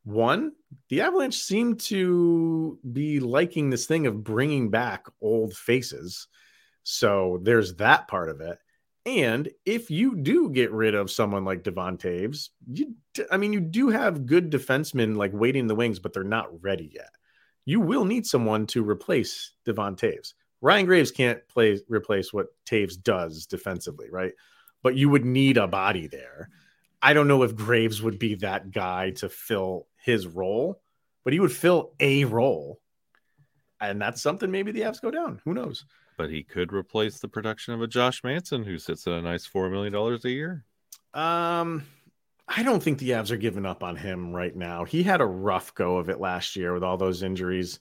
One, 0.03 0.51
the 0.89 1.01
Avalanche 1.01 1.37
seem 1.37 1.75
to 1.77 2.77
be 2.91 3.19
liking 3.19 3.69
this 3.69 3.85
thing 3.85 4.05
of 4.05 4.23
bringing 4.23 4.69
back 4.69 5.05
old 5.21 5.53
faces. 5.53 6.27
So 6.83 7.39
there's 7.41 7.75
that 7.75 8.07
part 8.07 8.29
of 8.29 8.41
it. 8.41 8.59
And 9.05 9.49
if 9.65 9.91
you 9.91 10.15
do 10.15 10.49
get 10.49 10.71
rid 10.71 10.95
of 10.95 11.11
someone 11.11 11.43
like 11.43 11.63
Devon 11.63 11.97
Toews, 11.97 12.49
you, 12.71 12.95
I 13.31 13.37
mean, 13.37 13.51
you 13.51 13.59
do 13.59 13.89
have 13.89 14.25
good 14.25 14.49
defensemen 14.49 15.17
like 15.17 15.31
waiting 15.33 15.61
in 15.61 15.67
the 15.67 15.75
wings, 15.75 15.99
but 15.99 16.13
they're 16.13 16.23
not 16.23 16.61
ready 16.61 16.91
yet. 16.93 17.09
You 17.65 17.79
will 17.79 18.05
need 18.05 18.25
someone 18.25 18.65
to 18.67 18.87
replace 18.87 19.51
Devon 19.65 19.95
Toews. 19.95 20.33
Ryan 20.61 20.85
Graves 20.85 21.11
can't 21.11 21.45
play 21.49 21.79
replace 21.89 22.31
what 22.31 22.47
Toews 22.65 23.01
does 23.01 23.45
defensively, 23.45 24.09
right? 24.09 24.33
But 24.81 24.95
you 24.95 25.09
would 25.09 25.25
need 25.25 25.57
a 25.57 25.67
body 25.67 26.07
there. 26.07 26.49
I 27.01 27.13
don't 27.13 27.27
know 27.27 27.43
if 27.43 27.55
Graves 27.55 28.01
would 28.01 28.17
be 28.17 28.35
that 28.35 28.71
guy 28.71 29.11
to 29.11 29.27
fill 29.27 29.87
his 30.03 30.27
role, 30.27 30.81
but 31.23 31.33
he 31.33 31.39
would 31.39 31.51
fill 31.51 31.93
a 31.99 32.25
role. 32.25 32.79
And 33.79 34.01
that's 34.01 34.21
something 34.21 34.51
maybe 34.51 34.71
the 34.71 34.81
Avs 34.81 35.01
go 35.01 35.11
down. 35.11 35.41
Who 35.45 35.53
knows? 35.53 35.85
But 36.17 36.29
he 36.29 36.43
could 36.43 36.71
replace 36.71 37.19
the 37.19 37.27
production 37.27 37.73
of 37.73 37.81
a 37.81 37.87
Josh 37.87 38.23
Manson 38.23 38.63
who 38.63 38.77
sits 38.77 39.07
at 39.07 39.13
a 39.13 39.21
nice 39.21 39.45
four 39.45 39.69
million 39.69 39.91
dollars 39.93 40.23
a 40.25 40.29
year. 40.29 40.63
Um, 41.13 41.83
I 42.47 42.63
don't 42.63 42.83
think 42.83 42.99
the 42.99 43.11
Avs 43.11 43.31
are 43.31 43.37
giving 43.37 43.65
up 43.65 43.83
on 43.83 43.95
him 43.95 44.33
right 44.33 44.55
now. 44.55 44.83
He 44.85 45.03
had 45.03 45.21
a 45.21 45.25
rough 45.25 45.73
go 45.73 45.97
of 45.97 46.09
it 46.09 46.19
last 46.19 46.55
year 46.55 46.73
with 46.73 46.83
all 46.83 46.97
those 46.97 47.23
injuries. 47.23 47.79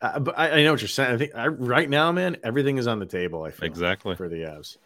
Uh, 0.00 0.18
but 0.20 0.38
I, 0.38 0.50
I 0.50 0.62
know 0.64 0.72
what 0.72 0.80
you're 0.80 0.88
saying. 0.88 1.14
I 1.14 1.18
think 1.18 1.34
I, 1.34 1.46
right 1.48 1.90
now, 1.90 2.12
man, 2.12 2.36
everything 2.42 2.78
is 2.78 2.86
on 2.86 2.98
the 3.00 3.06
table. 3.06 3.42
I 3.42 3.50
feel 3.50 3.66
Exactly. 3.66 4.16
for 4.16 4.28
the 4.28 4.42
Avs. 4.42 4.76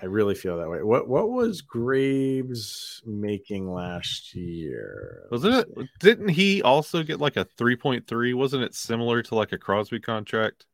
I 0.00 0.06
really 0.06 0.34
feel 0.34 0.56
that 0.58 0.68
way. 0.68 0.82
What 0.82 1.08
what 1.08 1.30
was 1.30 1.60
Graves 1.60 3.02
making 3.04 3.72
last 3.72 4.34
year? 4.34 5.28
Wasn't 5.30 5.54
it? 5.54 5.88
Didn't 6.00 6.28
he 6.28 6.62
also 6.62 7.02
get 7.02 7.20
like 7.20 7.36
a 7.36 7.44
three 7.44 7.76
point 7.76 8.06
three? 8.06 8.34
Wasn't 8.34 8.62
it 8.62 8.74
similar 8.74 9.22
to 9.22 9.34
like 9.34 9.52
a 9.52 9.58
Crosby 9.58 10.00
contract? 10.00 10.66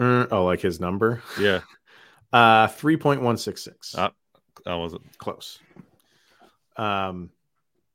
Uh, 0.00 0.26
oh, 0.30 0.44
like 0.44 0.60
his 0.60 0.80
number? 0.80 1.22
Yeah, 1.38 1.60
Uh, 2.32 2.68
three 2.68 2.96
point 2.96 3.22
one 3.22 3.36
six 3.36 3.62
six. 3.62 3.94
Uh, 3.94 4.10
that 4.64 4.74
wasn't. 4.74 5.02
Close. 5.18 5.58
Um, 6.76 7.30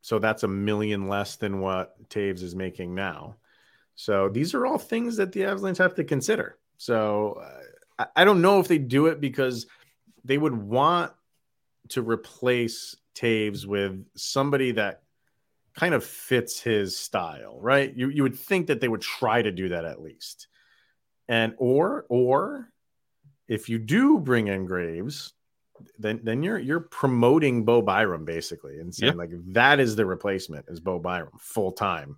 so 0.01 0.19
that's 0.19 0.43
a 0.43 0.47
million 0.47 1.07
less 1.07 1.37
than 1.37 1.61
what 1.61 1.97
Toews 2.09 2.43
is 2.43 2.55
making 2.55 2.93
now. 2.93 3.37
So 3.95 4.29
these 4.29 4.53
are 4.53 4.65
all 4.65 4.77
things 4.77 5.15
that 5.17 5.31
the 5.31 5.45
Avalanche 5.45 5.77
have 5.77 5.95
to 5.95 6.03
consider. 6.03 6.57
So 6.77 7.41
uh, 7.41 8.03
I, 8.15 8.21
I 8.21 8.25
don't 8.25 8.41
know 8.41 8.59
if 8.59 8.67
they 8.67 8.77
do 8.77 9.07
it 9.07 9.21
because 9.21 9.67
they 10.25 10.37
would 10.37 10.55
want 10.55 11.13
to 11.89 12.01
replace 12.01 12.95
Toews 13.15 13.65
with 13.65 14.05
somebody 14.15 14.71
that 14.73 15.03
kind 15.75 15.93
of 15.93 16.03
fits 16.03 16.59
his 16.59 16.97
style, 16.97 17.59
right? 17.61 17.95
You 17.95 18.09
you 18.09 18.23
would 18.23 18.37
think 18.37 18.67
that 18.67 18.81
they 18.81 18.87
would 18.87 19.01
try 19.01 19.41
to 19.41 19.51
do 19.51 19.69
that 19.69 19.85
at 19.85 20.01
least. 20.01 20.47
And 21.27 21.53
or 21.57 22.05
or 22.09 22.69
if 23.47 23.69
you 23.69 23.77
do 23.77 24.19
bring 24.19 24.47
in 24.47 24.65
Graves, 24.65 25.33
then 25.99 26.21
then 26.23 26.43
you're 26.43 26.59
you're 26.59 26.79
promoting 26.79 27.65
Bo 27.65 27.81
Byram 27.81 28.25
basically 28.25 28.79
and 28.79 28.93
saying 28.93 29.13
Yeah. 29.13 29.17
like 29.17 29.31
that 29.53 29.79
is 29.79 29.95
the 29.95 30.05
replacement 30.05 30.65
is 30.69 30.79
Bo 30.79 30.99
Byram 30.99 31.37
full 31.39 31.71
time, 31.71 32.17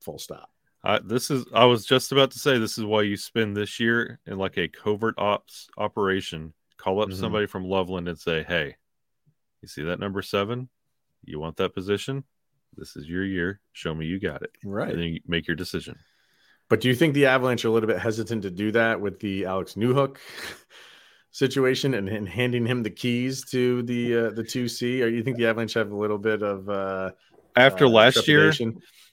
full 0.00 0.18
stop. 0.18 0.50
I, 0.82 0.98
this 1.00 1.30
is 1.30 1.44
I 1.52 1.66
was 1.66 1.84
just 1.84 2.12
about 2.12 2.30
to 2.30 2.38
say 2.38 2.58
this 2.58 2.78
is 2.78 2.84
why 2.84 3.02
you 3.02 3.16
spend 3.16 3.56
this 3.56 3.78
year 3.78 4.18
in 4.26 4.38
like 4.38 4.56
a 4.56 4.68
covert 4.68 5.14
ops 5.18 5.68
operation. 5.76 6.54
Call 6.80 7.02
up 7.02 7.10
Mhm. 7.10 7.14
somebody 7.14 7.44
from 7.46 7.64
Loveland 7.66 8.08
and 8.08 8.18
say, 8.18 8.42
"Hey, 8.42 8.74
you 9.60 9.68
see 9.68 9.82
that 9.82 10.00
number 10.00 10.22
seven? 10.22 10.70
You 11.22 11.38
want 11.38 11.58
that 11.58 11.74
position? 11.74 12.24
This 12.74 12.96
is 12.96 13.06
your 13.06 13.22
year. 13.22 13.60
Show 13.72 13.94
me 13.94 14.06
you 14.06 14.18
got 14.18 14.42
it, 14.42 14.50
Right. 14.64 14.88
and 14.90 14.98
then 14.98 15.08
you 15.08 15.20
make 15.26 15.46
your 15.46 15.56
decision." 15.56 15.98
But 16.70 16.80
do 16.80 16.88
you 16.88 16.94
think 16.94 17.12
the 17.12 17.26
Avalanche 17.26 17.66
are 17.66 17.68
a 17.68 17.70
little 17.70 17.86
bit 17.86 17.98
hesitant 17.98 18.42
to 18.44 18.50
do 18.50 18.72
that 18.72 18.98
with 18.98 19.20
the 19.20 19.44
Alex 19.44 19.74
Newhook 19.74 20.16
situation 21.32 21.92
and, 21.92 22.08
and 22.08 22.26
handing 22.26 22.64
him 22.64 22.82
the 22.82 22.90
keys 22.90 23.44
to 23.50 23.82
the 23.82 24.16
uh, 24.16 24.30
the 24.30 24.44
two 24.44 24.66
C? 24.66 25.02
Or 25.02 25.08
you 25.08 25.22
think 25.22 25.36
the 25.36 25.46
Avalanche 25.46 25.74
have 25.74 25.90
a 25.90 25.96
little 25.96 26.16
bit 26.18 26.42
of 26.42 26.66
uh, 26.70 27.12
After 27.56 27.84
uh, 27.84 27.90
last 27.90 28.26
year, 28.26 28.50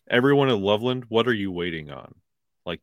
everyone 0.10 0.50
in 0.50 0.62
Loveland, 0.62 1.04
what 1.10 1.28
are 1.28 1.34
you 1.34 1.52
waiting 1.52 1.92
on? 1.92 2.16
Like 2.66 2.80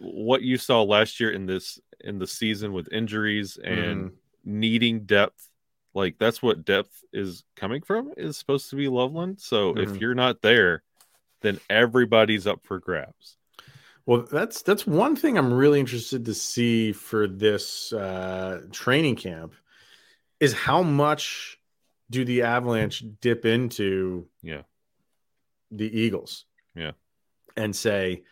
what 0.00 0.42
you 0.42 0.56
saw 0.56 0.82
last 0.82 1.20
year 1.20 1.30
in 1.30 1.46
this 1.46 1.78
in 2.00 2.18
the 2.18 2.26
season 2.26 2.72
with 2.72 2.92
injuries 2.92 3.56
and 3.56 4.10
Mm-hmm. 4.10 4.60
needing 4.60 5.00
depth. 5.06 5.48
Like 5.94 6.16
that's 6.18 6.42
what 6.42 6.64
depth 6.64 7.04
is 7.12 7.44
coming 7.56 7.82
from 7.82 8.12
is 8.16 8.36
supposed 8.36 8.68
to 8.70 8.76
be 8.76 8.88
Loveland. 8.88 9.40
So 9.40 9.74
Mhm. 9.74 9.82
if 9.82 10.00
you're 10.00 10.14
not 10.14 10.42
there, 10.42 10.82
then 11.40 11.60
everybody's 11.70 12.46
up 12.46 12.60
for 12.64 12.78
grabs. 12.78 13.36
Well, 14.06 14.26
that's 14.30 14.60
that's 14.62 14.86
one 14.86 15.16
thing 15.16 15.38
I'm 15.38 15.52
really 15.52 15.80
interested 15.80 16.24
to 16.26 16.34
see 16.34 16.92
for 16.92 17.26
this 17.26 17.92
uh, 17.92 18.62
training 18.70 19.16
camp 19.16 19.54
is 20.40 20.52
how 20.52 20.82
much 20.82 21.58
do 22.10 22.24
the 22.24 22.42
Avalanche 22.42 23.02
dip 23.20 23.46
into 23.46 24.28
Yeah. 24.42 24.62
the 25.70 25.86
Eagles? 26.00 26.44
Yeah. 26.74 26.92
And 27.56 27.74
say, 27.74 28.24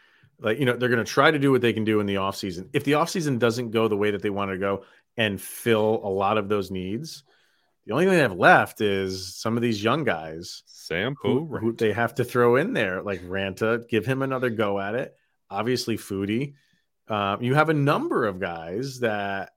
like, 0.43 0.59
you 0.59 0.65
know, 0.65 0.77
they're 0.77 0.89
going 0.89 1.05
to 1.05 1.11
try 1.11 1.31
to 1.31 1.39
do 1.39 1.51
what 1.51 1.61
they 1.61 1.73
can 1.73 1.85
do 1.85 2.01
in 2.01 2.07
the 2.07 2.17
offseason. 2.17 2.69
If 2.73 2.85
the 2.85 2.93
offseason 2.93 3.39
doesn't 3.39 3.71
go 3.71 3.89
the 3.89 3.97
way 3.97 4.11
that 4.11 4.23
they 4.23 4.31
want 4.31 4.51
to 4.51 4.59
go 4.59 4.85
and 5.17 5.41
fill 5.41 6.01
a 6.03 6.09
lot 6.09 6.39
of 6.39 6.49
those 6.49 6.71
needs, 6.71 7.23
the 7.87 7.93
only 7.93 8.05
thing 8.05 8.15
they 8.15 8.21
have 8.21 8.37
left 8.37 8.81
is 8.81 9.35
some 9.35 9.57
of 9.57 9.63
these 9.63 9.83
young 9.83 10.05
guys 10.05 10.63
Sam 10.67 11.17
who, 11.21 11.47
who 11.47 11.73
they 11.73 11.93
have 11.93 12.15
to 12.17 12.25
throw 12.25 12.57
in 12.57 12.73
there, 12.73 13.03
like 13.03 13.23
Ranta, 13.23 13.89
give 13.89 14.07
him 14.07 14.23
another 14.23 14.51
go 14.51 14.79
at 14.79 14.95
it. 14.95 15.17
Obviously, 15.51 15.97
Foudy. 15.97 16.55
Um, 17.09 17.43
you 17.43 17.55
have 17.55 17.69
a 17.69 17.75
number 17.75 18.27
of 18.27 18.41
guys 18.41 19.01
that 19.01 19.51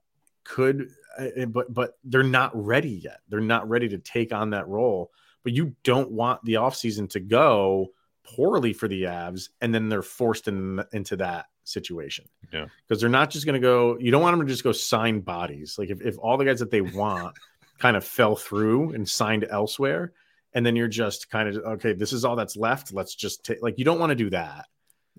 could, 0.43 0.89
uh, 1.17 1.45
but 1.45 1.74
but 1.74 1.98
they're 2.04 2.24
not 2.24 2.52
ready 2.56 3.02
yet. 3.04 3.19
They're 3.30 3.39
not 3.39 3.69
ready 3.69 3.89
to 3.89 3.98
take 3.98 4.34
on 4.34 4.52
that 4.52 4.67
role. 4.67 5.12
But 5.43 5.54
you 5.54 5.76
don't 5.84 6.12
want 6.12 6.43
the 6.43 6.56
offseason 6.56 7.10
to 7.12 7.19
go 7.19 7.91
poorly 8.36 8.74
for 8.74 8.88
the 8.88 9.04
Avs, 9.04 9.50
and 9.62 9.74
then 9.74 9.90
they're 9.90 10.02
forced 10.02 10.48
in, 10.48 10.84
into 10.94 11.16
that 11.18 11.46
situation. 11.64 12.26
Yeah. 12.52 12.68
because 12.88 13.02
they're 13.02 13.10
not 13.10 13.30
just 13.30 13.46
going 13.46 13.60
to 13.60 13.66
go. 13.66 13.98
You 13.98 14.12
don't 14.12 14.22
want 14.22 14.38
them 14.38 14.46
to 14.46 14.52
just 14.52 14.64
go 14.64 14.72
sign 14.72 15.22
bodies. 15.22 15.78
Like 15.78 15.90
if 15.90 16.02
if 16.02 16.18
all 16.18 16.38
the 16.38 16.46
guys 16.46 16.60
that 16.60 16.72
they 16.72 16.82
want 16.82 17.36
kind 17.80 17.98
of 17.98 18.06
fell 18.06 18.36
through 18.36 18.94
and 18.94 19.08
signed 19.08 19.46
elsewhere 19.50 20.14
and 20.54 20.66
then 20.66 20.76
you're 20.78 20.88
just 20.88 21.30
kind 21.30 21.50
of 21.50 21.58
okay 21.58 21.92
this 21.92 22.14
is 22.14 22.24
all 22.24 22.38
that's 22.38 22.56
left 22.56 22.94
let's 22.94 23.14
just 23.14 23.44
take 23.44 23.62
like 23.62 23.78
you 23.78 23.84
don't 23.84 24.00
want 24.00 24.12
to 24.12 24.16
do 24.16 24.30
that 24.30 24.66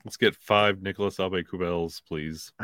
let's 0.05 0.16
get 0.16 0.37
five 0.37 0.83
Nicolas 0.83 1.16
Aube-Kubels, 1.16 2.01
please. 2.07 2.53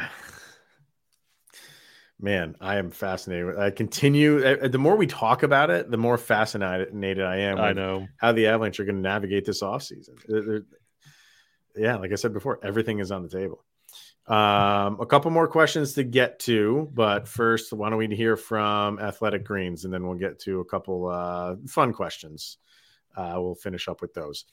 man 2.22 2.54
i 2.60 2.76
am 2.76 2.90
fascinated 2.90 3.58
i 3.58 3.70
continue 3.70 4.44
uh, 4.44 4.68
the 4.68 4.78
more 4.78 4.96
we 4.96 5.06
talk 5.06 5.42
about 5.42 5.70
it 5.70 5.90
the 5.90 5.96
more 5.96 6.16
fascinated 6.16 7.20
i 7.20 7.36
am 7.36 7.58
I 7.58 7.72
know. 7.72 8.06
how 8.16 8.32
the 8.32 8.46
avalanche 8.46 8.78
are 8.80 8.84
going 8.84 8.96
to 8.96 9.02
navigate 9.02 9.44
this 9.44 9.62
offseason 9.62 10.16
they're- 10.28 10.64
yeah 11.76 11.96
like 11.96 12.12
i 12.12 12.14
said 12.14 12.32
before 12.32 12.60
everything 12.62 13.00
is 13.00 13.10
on 13.10 13.22
the 13.22 13.28
table 13.28 13.64
um 14.28 15.00
a 15.00 15.06
couple 15.06 15.30
more 15.32 15.48
questions 15.48 15.94
to 15.94 16.04
get 16.04 16.38
to 16.38 16.88
but 16.94 17.26
first 17.26 17.72
why 17.72 17.90
don't 17.90 17.98
we 17.98 18.06
hear 18.14 18.36
from 18.36 19.00
athletic 19.00 19.44
greens 19.44 19.84
and 19.84 19.92
then 19.92 20.06
we'll 20.06 20.16
get 20.16 20.38
to 20.38 20.60
a 20.60 20.64
couple 20.64 21.08
uh 21.08 21.56
fun 21.66 21.92
questions 21.92 22.58
uh, 23.16 23.34
we'll 23.36 23.54
finish 23.54 23.88
up 23.88 24.00
with 24.00 24.14
those. 24.14 24.46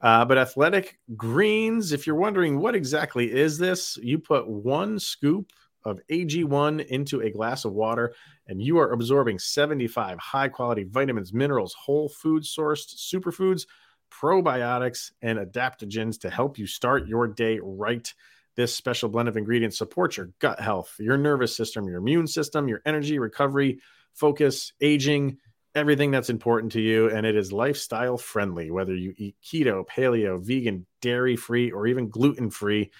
Uh, 0.00 0.24
but 0.24 0.36
athletic 0.36 0.98
greens, 1.16 1.92
if 1.92 2.06
you're 2.06 2.16
wondering 2.16 2.58
what 2.58 2.74
exactly 2.74 3.32
is 3.32 3.56
this, 3.56 3.96
you 4.02 4.18
put 4.18 4.46
one 4.48 4.98
scoop 4.98 5.52
of 5.84 6.00
AG1 6.10 6.86
into 6.86 7.20
a 7.20 7.30
glass 7.30 7.64
of 7.64 7.72
water, 7.72 8.14
and 8.46 8.62
you 8.62 8.78
are 8.78 8.92
absorbing 8.92 9.38
75 9.38 10.18
high 10.18 10.48
quality 10.48 10.84
vitamins, 10.84 11.32
minerals, 11.32 11.74
whole 11.74 12.08
food 12.08 12.42
sourced 12.42 12.96
superfoods, 12.96 13.66
probiotics, 14.10 15.10
and 15.22 15.38
adaptogens 15.38 16.20
to 16.20 16.30
help 16.30 16.58
you 16.58 16.66
start 16.66 17.06
your 17.06 17.26
day 17.26 17.58
right. 17.62 18.12
This 18.54 18.74
special 18.74 19.08
blend 19.08 19.28
of 19.28 19.36
ingredients 19.36 19.78
supports 19.78 20.16
your 20.16 20.30
gut 20.38 20.60
health, 20.60 20.94
your 20.98 21.16
nervous 21.16 21.56
system, 21.56 21.86
your 21.86 21.96
immune 21.96 22.26
system, 22.26 22.68
your 22.68 22.82
energy, 22.84 23.18
recovery, 23.18 23.80
focus, 24.12 24.72
aging, 24.80 25.38
everything 25.74 26.10
that's 26.10 26.28
important 26.30 26.72
to 26.72 26.80
you. 26.80 27.08
And 27.08 27.24
it 27.26 27.34
is 27.34 27.52
lifestyle 27.52 28.18
friendly, 28.18 28.70
whether 28.70 28.94
you 28.94 29.14
eat 29.16 29.36
keto, 29.42 29.86
paleo, 29.86 30.38
vegan, 30.44 30.86
dairy 31.00 31.36
free, 31.36 31.70
or 31.70 31.86
even 31.86 32.10
gluten 32.10 32.50
free. 32.50 32.90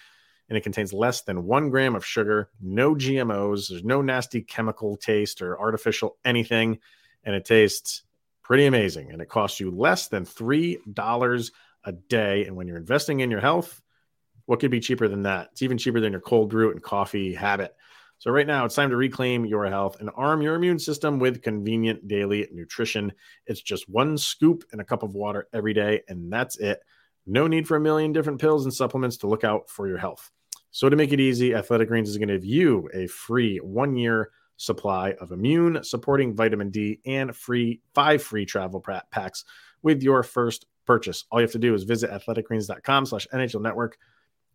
And 0.49 0.57
it 0.57 0.61
contains 0.61 0.93
less 0.93 1.21
than 1.21 1.45
one 1.45 1.69
gram 1.69 1.95
of 1.95 2.05
sugar, 2.05 2.49
no 2.61 2.95
GMOs, 2.95 3.69
there's 3.69 3.83
no 3.83 4.01
nasty 4.01 4.41
chemical 4.41 4.97
taste 4.97 5.41
or 5.41 5.59
artificial 5.59 6.17
anything. 6.25 6.79
And 7.23 7.33
it 7.33 7.45
tastes 7.45 8.03
pretty 8.43 8.65
amazing. 8.65 9.11
And 9.11 9.21
it 9.21 9.29
costs 9.29 9.59
you 9.59 9.71
less 9.71 10.09
than 10.09 10.25
$3 10.25 11.51
a 11.85 11.91
day. 11.91 12.45
And 12.45 12.55
when 12.55 12.67
you're 12.67 12.77
investing 12.77 13.21
in 13.21 13.31
your 13.31 13.39
health, 13.39 13.81
what 14.45 14.59
could 14.59 14.71
be 14.71 14.79
cheaper 14.79 15.07
than 15.07 15.23
that? 15.23 15.49
It's 15.53 15.61
even 15.61 15.77
cheaper 15.77 15.99
than 15.99 16.11
your 16.11 16.21
cold 16.21 16.49
brew 16.49 16.71
and 16.71 16.83
coffee 16.83 17.33
habit. 17.33 17.73
So, 18.19 18.31
right 18.31 18.47
now, 18.47 18.63
it's 18.63 18.75
time 18.75 18.89
to 18.89 18.95
reclaim 18.95 19.45
your 19.45 19.65
health 19.65 19.99
and 19.99 20.09
arm 20.15 20.41
your 20.41 20.55
immune 20.55 20.79
system 20.79 21.19
with 21.19 21.41
convenient 21.41 22.07
daily 22.07 22.47
nutrition. 22.53 23.11
It's 23.47 23.61
just 23.61 23.89
one 23.89 24.17
scoop 24.17 24.63
and 24.71 24.79
a 24.79 24.85
cup 24.85 25.03
of 25.03 25.13
water 25.13 25.47
every 25.51 25.73
day, 25.73 26.03
and 26.07 26.31
that's 26.31 26.57
it. 26.57 26.79
No 27.25 27.47
need 27.47 27.67
for 27.67 27.77
a 27.77 27.81
million 27.81 28.11
different 28.11 28.41
pills 28.41 28.65
and 28.65 28.73
supplements 28.73 29.17
to 29.17 29.27
look 29.27 29.43
out 29.43 29.69
for 29.69 29.87
your 29.87 29.97
health. 29.97 30.29
So, 30.71 30.89
to 30.89 30.95
make 30.95 31.13
it 31.13 31.19
easy, 31.19 31.53
Athletic 31.53 31.87
Greens 31.87 32.09
is 32.09 32.17
going 32.17 32.29
to 32.29 32.35
give 32.35 32.45
you 32.45 32.89
a 32.93 33.07
free 33.07 33.57
one 33.59 33.95
year 33.95 34.31
supply 34.57 35.11
of 35.21 35.31
immune 35.31 35.83
supporting 35.83 36.35
vitamin 36.35 36.69
D 36.69 36.99
and 37.05 37.35
free 37.35 37.81
five 37.93 38.21
free 38.23 38.45
travel 38.45 38.83
packs 39.11 39.45
with 39.81 40.01
your 40.01 40.23
first 40.23 40.65
purchase. 40.85 41.25
All 41.31 41.39
you 41.39 41.45
have 41.45 41.51
to 41.51 41.59
do 41.59 41.73
is 41.73 41.83
visit 41.83 42.09
athleticgreens.com 42.09 43.05
slash 43.05 43.27
NHL 43.33 43.61
network. 43.61 43.97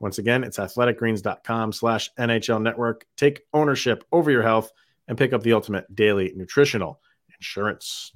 Once 0.01 0.19
again, 0.19 0.45
it's 0.45 0.59
athleticgreens.com 0.59 1.73
slash 1.73 2.11
NHL 2.19 2.63
network. 2.63 3.07
Take 3.17 3.43
ownership 3.53 4.05
over 4.13 4.31
your 4.31 4.43
health 4.43 4.71
and 5.09 5.19
pick 5.19 5.33
up 5.33 5.43
the 5.43 5.53
ultimate 5.53 5.93
daily 5.95 6.33
nutritional 6.37 7.01
insurance. 7.37 8.13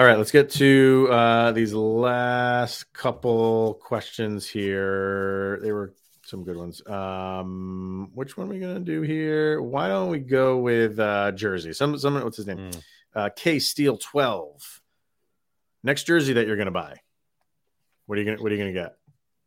All 0.00 0.06
right, 0.06 0.16
let's 0.16 0.30
get 0.30 0.48
to 0.52 1.08
uh, 1.10 1.52
these 1.52 1.74
last 1.74 2.90
couple 2.94 3.74
questions 3.82 4.48
here. 4.48 5.58
They 5.62 5.72
were 5.72 5.92
some 6.24 6.42
good 6.42 6.56
ones. 6.56 6.80
Um, 6.86 8.10
which 8.14 8.34
one 8.34 8.46
are 8.46 8.50
we 8.50 8.60
gonna 8.60 8.80
do 8.80 9.02
here? 9.02 9.60
Why 9.60 9.88
don't 9.88 10.08
we 10.08 10.20
go 10.20 10.56
with 10.56 10.98
uh, 10.98 11.32
Jersey? 11.32 11.74
Some, 11.74 11.98
some, 11.98 12.14
what's 12.14 12.38
his 12.38 12.46
name? 12.46 12.70
Mm. 12.70 12.82
Uh, 13.14 13.28
K 13.36 13.58
Steel 13.58 13.98
twelve. 13.98 14.80
Next 15.82 16.04
jersey 16.04 16.32
that 16.32 16.46
you're 16.46 16.56
gonna 16.56 16.70
buy. 16.70 16.96
What 18.06 18.16
are 18.16 18.22
you 18.22 18.24
gonna 18.30 18.42
What 18.42 18.50
are 18.52 18.54
you 18.54 18.62
gonna 18.62 18.72
get? 18.72 18.96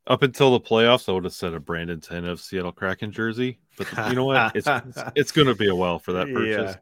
Up 0.05 0.21
until 0.21 0.51
the 0.51 0.61
playoffs, 0.61 1.09
I 1.09 1.13
would 1.13 1.23
have 1.23 1.33
said 1.33 1.55
a 1.55 1.59
Brandon 1.59 1.99
Tanev 1.99 2.37
Seattle 2.37 2.73
Kraken 2.73 3.11
jersey. 3.11 3.57
But 3.75 3.87
you 4.07 4.13
know 4.13 4.25
what? 4.25 4.55
It's 4.55 4.67
it's, 4.67 4.99
it's 5.15 5.31
going 5.31 5.47
to 5.47 5.55
be 5.55 5.69
a 5.69 5.75
while 5.75 5.97
for 5.97 6.13
that 6.13 6.27
purchase. 6.31 6.75
Yeah. 6.75 6.81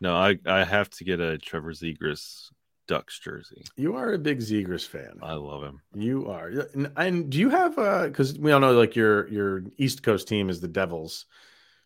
No, 0.00 0.16
I 0.16 0.36
I 0.46 0.64
have 0.64 0.90
to 0.90 1.04
get 1.04 1.20
a 1.20 1.38
Trevor 1.38 1.74
Zegras 1.74 2.50
Ducks 2.86 3.18
jersey. 3.18 3.62
You 3.76 3.96
are 3.96 4.12
a 4.12 4.18
big 4.18 4.40
Zegras 4.40 4.86
fan. 4.86 5.18
I 5.22 5.34
love 5.34 5.62
him. 5.62 5.80
You 5.94 6.28
are, 6.30 6.48
and, 6.74 6.92
and 6.96 7.30
do 7.30 7.38
you 7.38 7.48
have 7.50 7.78
uh 7.78 8.06
because 8.08 8.38
we 8.38 8.52
all 8.52 8.60
know 8.60 8.72
like 8.72 8.94
your 8.96 9.26
your 9.28 9.62
East 9.78 10.02
Coast 10.02 10.28
team 10.28 10.50
is 10.50 10.60
the 10.60 10.68
Devils. 10.68 11.26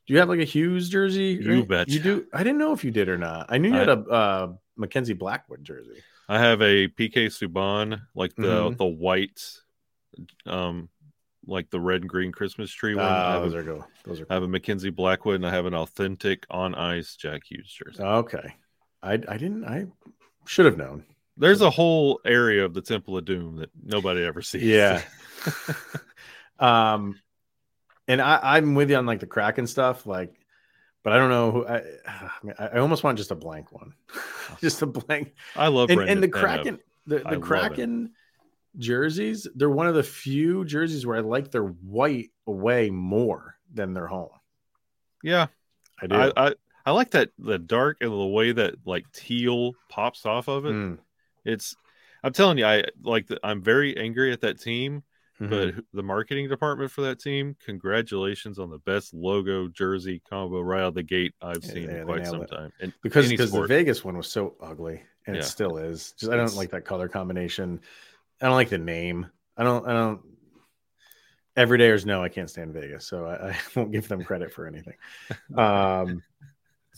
Do 0.06 0.14
you 0.14 0.20
have 0.20 0.28
like 0.28 0.40
a 0.40 0.44
Hughes 0.44 0.88
jersey? 0.88 1.38
You 1.40 1.64
bet. 1.64 1.88
You 1.88 2.00
do. 2.00 2.26
I 2.32 2.38
didn't 2.42 2.58
know 2.58 2.72
if 2.72 2.82
you 2.84 2.90
did 2.90 3.08
or 3.08 3.18
not. 3.18 3.46
I 3.50 3.58
knew 3.58 3.68
you 3.68 3.76
I- 3.76 3.80
had 3.80 3.88
a 3.90 4.00
uh, 4.00 4.52
Mackenzie 4.76 5.12
Blackwood 5.12 5.62
jersey. 5.62 6.02
I 6.28 6.38
have 6.38 6.60
a 6.62 6.88
PK 6.88 7.26
Subban, 7.26 8.00
like 8.14 8.34
the 8.34 8.42
Mhm. 8.70 8.76
the 8.78 8.84
white, 8.86 9.42
um, 10.46 10.88
like 11.46 11.70
the 11.70 11.80
red 11.80 12.02
and 12.02 12.10
green 12.10 12.32
Christmas 12.32 12.70
tree 12.70 12.94
one. 12.94 13.04
I, 13.04 13.36
Ah, 13.36 13.40
those 13.40 13.54
a, 13.54 13.58
are 13.58 13.62
cool. 13.64 13.86
Those 14.04 14.20
are 14.20 14.26
I 14.30 14.34
have 14.34 14.42
a 14.42 14.48
Mackenzie 14.48 14.90
Blackwood, 14.90 15.36
and 15.36 15.46
I 15.46 15.50
have 15.50 15.66
an 15.66 15.74
authentic 15.74 16.44
on 16.50 16.74
ice 16.74 17.16
Jack 17.16 17.42
Hughes 17.48 17.72
jersey. 17.72 18.02
okay. 18.02 18.54
I 19.02 19.12
I 19.12 19.36
didn't. 19.38 19.64
I 19.64 19.86
should 20.48 20.66
have 20.66 20.78
known. 20.78 21.04
There's 21.36 21.60
a 21.60 21.70
whole 21.70 22.20
area 22.24 22.64
of 22.64 22.74
the 22.74 22.80
Temple 22.80 23.16
of 23.16 23.24
Doom 23.24 23.56
that 23.56 23.70
nobody 23.84 24.24
ever 24.24 24.42
sees. 24.42 24.62
Yeah. 24.62 25.02
um, 26.58 27.20
and 28.08 28.20
I 28.20 28.40
I'm 28.42 28.74
with 28.74 28.90
you 28.90 28.96
on 28.96 29.06
like 29.06 29.20
the 29.20 29.26
Kraken 29.26 29.66
stuff, 29.66 30.06
like. 30.06 30.34
but 31.04 31.12
I 31.12 31.16
don't 31.16 31.30
know 31.30 31.50
who. 31.50 31.66
I, 31.66 31.76
I, 32.06 32.30
mean, 32.42 32.54
I 32.58 32.78
almost 32.78 33.04
want 33.04 33.18
just 33.18 33.30
a 33.30 33.36
blank 33.36 33.70
one, 33.70 33.94
just 34.60 34.82
a 34.82 34.86
blank. 34.86 35.34
I 35.54 35.68
love 35.68 35.90
And, 35.90 36.00
and 36.00 36.22
the. 36.22 36.28
Kraken, 36.28 36.78
the, 37.06 37.18
the. 37.18 37.38
Kraken 37.38 38.12
jerseys, 38.78 39.46
they're 39.54 39.70
one 39.70 39.86
of 39.86 39.94
the 39.94 40.02
few 40.02 40.64
jerseys 40.64 41.06
where 41.06 41.18
I 41.18 41.20
like 41.20 41.50
their 41.50 41.64
white 41.64 42.30
away 42.46 42.90
more 42.90 43.56
than 43.72 43.92
their 43.92 44.06
home. 44.06 44.30
Yeah, 45.22 45.48
I 46.00 46.06
do. 46.06 46.16
I, 46.16 46.32
I 46.36 46.54
I 46.88 46.90
like 46.92 47.10
that 47.10 47.28
the 47.38 47.58
dark 47.58 47.98
and 48.00 48.10
the 48.10 48.26
way 48.26 48.50
that 48.50 48.76
like 48.86 49.04
teal 49.12 49.74
pops 49.90 50.24
off 50.24 50.48
of 50.48 50.64
it. 50.64 50.72
Mm, 50.74 50.98
It's 51.44 51.76
I'm 52.24 52.32
telling 52.32 52.56
you, 52.56 52.64
I 52.64 52.84
like. 53.02 53.26
The, 53.26 53.38
I'm 53.42 53.60
very 53.60 53.94
angry 53.98 54.32
at 54.32 54.40
that 54.40 54.58
team, 54.58 55.02
mhm. 55.38 55.50
but 55.50 55.84
the 55.92 56.02
marketing 56.02 56.48
department 56.48 56.90
for 56.90 57.02
that 57.02 57.20
team, 57.20 57.56
congratulations 57.62 58.58
on 58.58 58.70
the 58.70 58.78
best 58.78 59.12
logo 59.12 59.68
jersey 59.68 60.22
combo 60.30 60.62
right 60.62 60.80
out 60.80 60.88
of 60.88 60.94
the 60.94 61.02
gate 61.02 61.34
I've 61.42 61.62
Yeah, 61.62 61.72
seen 61.74 61.90
in 61.90 62.06
quite 62.06 62.26
some 62.26 62.40
it. 62.44 62.50
time. 62.50 62.72
And 62.80 62.94
because 63.02 63.28
because 63.28 63.52
the. 63.52 63.66
Vegas 63.66 64.02
one 64.02 64.16
was 64.16 64.30
so 64.30 64.54
ugly, 64.58 65.02
and 65.26 65.36
Yeah. 65.36 65.42
it 65.42 65.44
still 65.44 65.76
is. 65.76 66.12
Just 66.12 66.32
I 66.32 66.36
don't 66.36 66.46
It's- 66.46 66.56
like 66.56 66.70
that 66.70 66.86
color 66.86 67.06
combination. 67.08 67.82
I 68.40 68.46
don't 68.46 68.54
like 68.54 68.70
the 68.70 68.78
name. 68.78 69.26
I 69.58 69.62
don't. 69.62 69.86
I 69.86 69.92
don't. 69.92 70.22
Everydayers 71.54 72.06
know 72.06 72.22
I 72.22 72.30
can't 72.30 72.48
stand 72.48 72.72
Vegas, 72.72 73.04
so 73.06 73.26
I, 73.26 73.50
I 73.50 73.56
won't 73.76 73.92
give 73.92 74.08
them 74.08 74.24
credit 74.24 74.54
for 74.54 74.66
anything. 74.66 74.94
Um, 75.54 76.22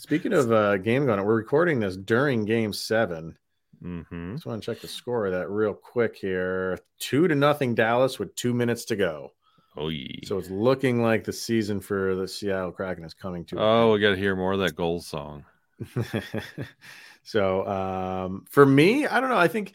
speaking 0.01 0.33
of 0.33 0.51
uh, 0.51 0.79
game 0.79 1.05
going, 1.07 1.23
we're 1.25 1.37
recording 1.37 1.79
this 1.81 1.97
during 1.97 2.45
Game 2.45 2.73
Seven. 2.73 3.37
Mhm. 3.83 4.35
Just 4.35 4.47
want 4.47 4.63
to 4.63 4.67
check 4.73 4.81
the 4.81 4.89
score 4.89 5.27
of 5.27 5.33
that 5.33 5.49
real 5.51 5.75
quick 5.75 6.17
here. 6.17 6.79
Two 6.99 7.29
to 7.29 7.35
nothing 7.35 7.75
Dallas 7.75 8.19
with 8.19 8.35
two 8.35 8.53
minutes 8.55 8.85
to 8.87 8.97
go. 8.97 9.33
oh 9.77 9.89
yeah. 9.89 10.21
So 10.25 10.39
it's 10.39 10.51
looking 10.51 11.03
like 11.03 11.25
the 11.25 11.33
season 11.33 11.81
for 11.81 12.15
the 12.15 12.27
Seattle 12.29 12.73
Kraken 12.73 13.05
is 13.05 13.15
coming 13.15 13.45
to. 13.47 13.57
oh, 13.59 13.93
we 13.93 14.01
got 14.01 14.11
to 14.11 14.17
hear 14.17 14.35
more 14.37 14.53
of 14.53 14.61
that 14.61 14.75
goal 14.75 15.01
song. 15.01 15.45
so 17.23 17.67
um, 17.67 18.45
for 18.51 18.67
me, 18.67 19.07
I 19.07 19.21
don't 19.21 19.31
know. 19.31 19.39
I 19.39 19.49
think 19.49 19.75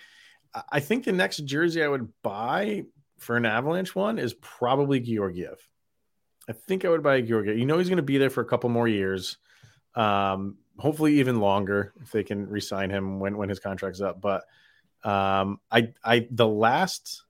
I 0.72 0.80
think 0.80 1.04
the 1.04 1.12
next 1.12 1.38
jersey 1.46 1.84
I 1.84 1.88
would 1.88 2.12
buy 2.22 2.84
for 3.18 3.38
an 3.38 3.46
Avalanche 3.46 3.96
one 3.96 4.20
is 4.20 4.34
probably 4.36 5.00
Georgiev. 5.00 5.68
I 6.48 6.54
think 6.54 6.86
I 6.86 6.90
would 6.90 7.02
buy 7.02 7.16
a 7.16 7.22
Georgiev. 7.24 7.58
You 7.58 7.66
know 7.66 7.80
he's 7.80 7.90
going 7.90 7.98
to 7.98 8.04
be 8.04 8.20
there 8.20 8.30
for 8.30 8.42
a 8.42 8.46
couple 8.46 8.70
more 8.70 8.88
years, 8.88 9.38
um, 9.96 10.58
hopefully 10.78 11.20
even 11.20 11.40
longer 11.40 11.94
if 12.02 12.12
they 12.12 12.24
can 12.24 12.50
re-sign 12.50 12.90
him 12.90 13.20
when 13.20 13.38
when 13.38 13.50
his 13.50 13.60
contract's 13.60 14.02
up. 14.02 14.22
But 14.22 14.44
um, 15.04 15.60
I 15.72 15.94
I 16.04 16.28
the 16.32 16.48
last 16.48 17.24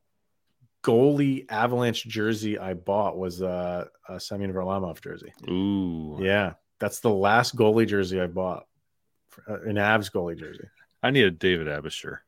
goalie 0.83 1.45
Avalanche 1.49 2.05
jersey 2.05 2.59
I 2.59 2.73
bought 2.73 3.17
was 3.17 3.41
uh, 3.41 3.85
a 4.07 4.19
Semyon 4.19 4.53
Varlamov 4.53 5.01
jersey. 5.01 5.33
Ooh, 5.49 6.17
Yeah, 6.19 6.53
that's 6.79 6.99
the 6.99 7.09
last 7.09 7.55
goalie 7.55 7.87
jersey 7.87 8.21
I 8.21 8.27
bought, 8.27 8.67
uh, 9.49 9.61
an 9.61 9.75
Avs 9.77 10.11
goalie 10.11 10.37
jersey. 10.37 10.67
I 11.01 11.09
need 11.11 11.25
a 11.25 11.31
David 11.31 11.67
Aebischer. 11.67 12.19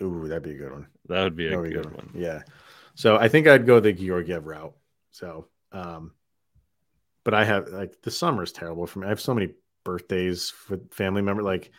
Ooh, 0.00 0.28
that'd 0.28 0.42
be 0.42 0.52
a 0.52 0.58
good 0.58 0.72
one. 0.72 0.86
That 1.08 1.24
would 1.24 1.36
be 1.36 1.52
a 1.52 1.60
be 1.60 1.70
good, 1.70 1.92
one. 1.92 2.10
Yeah. 2.14 2.42
So 2.94 3.16
I 3.16 3.28
think 3.28 3.48
I'd 3.48 3.66
go 3.66 3.80
the 3.80 3.92
Georgiev 3.92 4.46
route. 4.46 4.74
So, 5.10 5.48
um, 5.72 6.12
but 7.24 7.34
I 7.34 7.44
have 7.44 7.68
like 7.68 8.00
the 8.02 8.10
summer 8.10 8.42
is 8.44 8.52
terrible 8.52 8.86
for 8.86 9.00
me. 9.00 9.06
I 9.06 9.10
have 9.10 9.20
so 9.20 9.34
many 9.34 9.52
birthdays 9.84 10.52
with 10.68 10.92
family 10.92 11.22
members. 11.22 11.44
Like, 11.44 11.70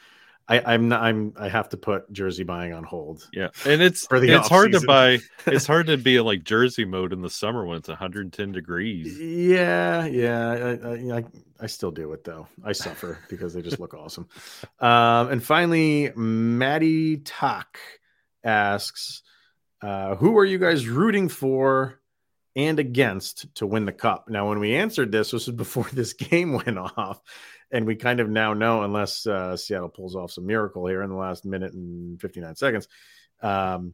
I, 0.51 0.73
I'm 0.73 0.89
not. 0.89 1.01
I'm. 1.01 1.33
I 1.37 1.47
have 1.47 1.69
to 1.69 1.77
put 1.77 2.11
jersey 2.11 2.43
buying 2.43 2.73
on 2.73 2.83
hold. 2.83 3.25
Yeah, 3.31 3.49
and 3.65 3.81
it's 3.81 4.05
For 4.07 4.19
the 4.19 4.31
it's 4.31 4.49
hard 4.49 4.73
to 4.73 4.81
buy. 4.81 5.19
It's 5.45 5.65
hard 5.67 5.87
to 5.87 5.95
be 5.95 6.19
like 6.19 6.43
jersey 6.43 6.83
mode 6.83 7.13
in 7.13 7.21
the 7.21 7.29
summer 7.29 7.65
when 7.65 7.77
it's 7.77 7.87
110 7.87 8.51
degrees. 8.51 9.17
Yeah, 9.17 10.05
yeah, 10.07 10.49
I, 10.49 11.15
I, 11.15 11.17
I, 11.19 11.23
I 11.61 11.67
still 11.67 11.91
do 11.91 12.11
it 12.11 12.25
though. 12.25 12.47
I 12.65 12.73
suffer 12.73 13.19
because 13.29 13.53
they 13.53 13.61
just 13.61 13.79
look 13.79 13.93
awesome. 13.93 14.27
Um, 14.81 15.29
and 15.29 15.43
finally, 15.43 16.11
Maddie 16.17 17.17
Talk 17.17 17.77
asks, 18.43 19.21
uh, 19.81 20.15
"Who 20.15 20.37
are 20.37 20.45
you 20.45 20.57
guys 20.57 20.85
rooting 20.85 21.29
for 21.29 22.01
and 22.57 22.77
against 22.77 23.55
to 23.55 23.65
win 23.65 23.85
the 23.85 23.93
cup?" 23.93 24.27
Now, 24.27 24.49
when 24.49 24.59
we 24.59 24.75
answered 24.75 25.13
this, 25.13 25.31
this 25.31 25.47
was 25.47 25.55
before 25.55 25.87
this 25.93 26.11
game 26.11 26.51
went 26.51 26.77
off, 26.77 27.21
and 27.71 27.85
we 27.85 27.95
kind 27.95 28.19
of 28.19 28.29
now 28.29 28.53
know, 28.53 28.83
unless 28.83 29.25
uh, 29.25 29.55
Seattle 29.57 29.89
pulls 29.89 30.15
off 30.15 30.31
some 30.31 30.45
miracle 30.45 30.85
here 30.87 31.01
in 31.03 31.09
the 31.09 31.15
last 31.15 31.45
minute 31.45 31.73
and 31.73 32.19
fifty 32.19 32.39
nine 32.41 32.55
seconds. 32.55 32.87
Um, 33.41 33.93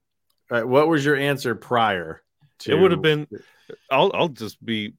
uh, 0.50 0.62
what 0.62 0.88
was 0.88 1.04
your 1.06 1.16
answer 1.16 1.56
prior? 1.56 2.22
To, 2.60 2.72
It 2.72 2.80
would 2.82 2.92
have 2.92 3.02
been- 3.02 3.28
I'll 3.92 4.12
I'll 4.14 4.30
just 4.30 4.64
be 4.66 4.94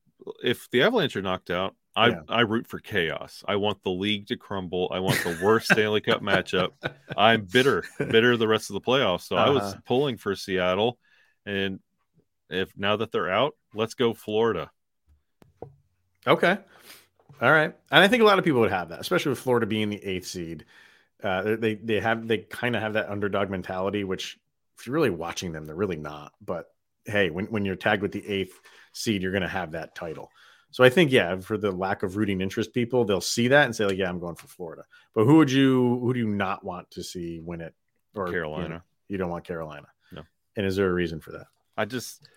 if 0.44 0.68
the 0.70 0.82
Avalanche 0.82 1.16
are 1.16 1.22
knocked 1.22 1.50
out. 1.50 1.74
I, 1.96 2.10
Yeah. 2.10 2.20
I 2.28 2.40
root 2.42 2.68
for 2.68 2.78
chaos. 2.78 3.42
I 3.48 3.56
want 3.56 3.82
the 3.82 3.90
league 3.90 4.28
to 4.28 4.36
crumble. 4.36 4.88
I 4.92 5.00
want 5.00 5.18
the 5.24 5.36
worst 5.42 5.66
Stanley 5.72 6.00
Cup 6.00 6.20
matchup. 6.22 6.68
I'm 7.16 7.46
bitter, 7.46 7.82
bitter 7.98 8.36
the 8.36 8.46
rest 8.46 8.70
of 8.70 8.74
the 8.74 8.80
playoffs. 8.80 9.22
So 9.22 9.34
I 9.36 9.48
was 9.50 9.62
Uh-huh. 9.64 9.80
pulling 9.84 10.16
for 10.18 10.36
Seattle, 10.36 10.98
and 11.44 11.80
if 12.48 12.70
now 12.76 12.94
that 12.96 13.10
they're 13.10 13.30
out, 13.30 13.54
let's 13.74 13.94
go 13.94 14.14
Florida. 14.14 14.70
Okay. 16.26 16.58
All 17.40 17.52
right. 17.52 17.74
And 17.90 18.02
I 18.02 18.08
think 18.08 18.22
a 18.22 18.26
lot 18.26 18.38
of 18.38 18.44
people 18.44 18.60
would 18.60 18.70
have 18.70 18.88
that, 18.88 19.00
especially 19.00 19.30
with 19.30 19.38
Florida 19.38 19.66
being 19.66 19.90
the 19.90 20.04
eighth 20.04 20.26
seed. 20.26 20.64
Uh, 21.22 21.56
they 21.56 21.74
they 21.74 22.00
have 22.00 22.26
they 22.28 22.38
kind 22.38 22.76
of 22.76 22.82
have 22.82 22.92
that 22.94 23.08
underdog 23.08 23.50
mentality, 23.50 24.04
which 24.04 24.38
if 24.78 24.86
you're 24.86 24.94
really 24.94 25.10
watching 25.10 25.52
them, 25.52 25.64
they're 25.64 25.74
really 25.74 25.96
not. 25.96 26.32
But 26.40 26.70
hey, 27.04 27.30
when, 27.30 27.46
when 27.46 27.64
you're 27.64 27.76
tagged 27.76 28.02
with 28.02 28.12
the 28.12 28.26
eighth 28.26 28.60
seed, 28.92 29.22
you're 29.22 29.32
going 29.32 29.42
to 29.42 29.48
have 29.48 29.72
that 29.72 29.94
title. 29.94 30.30
So 30.70 30.84
I 30.84 30.90
think 30.90 31.10
yeah, 31.10 31.36
for 31.38 31.56
the 31.56 31.72
lack 31.72 32.02
of 32.02 32.16
rooting 32.16 32.40
interest 32.40 32.74
people, 32.74 33.04
they'll 33.04 33.20
see 33.20 33.48
that 33.48 33.64
and 33.64 33.74
say 33.74 33.86
like, 33.86 33.96
yeah, 33.96 34.08
I'm 34.08 34.20
going 34.20 34.36
for 34.36 34.48
Florida. 34.48 34.84
But 35.14 35.24
who 35.24 35.36
would 35.36 35.50
you 35.50 35.98
who 36.00 36.12
do 36.12 36.20
you 36.20 36.28
not 36.28 36.64
want 36.64 36.90
to 36.92 37.02
see 37.02 37.40
win 37.40 37.60
it? 37.60 37.74
Or 38.14 38.26
you 38.26 38.32
know, 38.32 38.32
Carolina. 38.32 38.84
you 39.08 39.18
don't 39.18 39.30
want 39.30 39.44
Carolina. 39.44 39.86
No. 40.12 40.22
And 40.56 40.66
is 40.66 40.76
there 40.76 40.88
a 40.88 40.92
reason 40.92 41.20
for 41.20 41.32
that? 41.32 41.46
I 41.76 41.84
just 41.84 42.28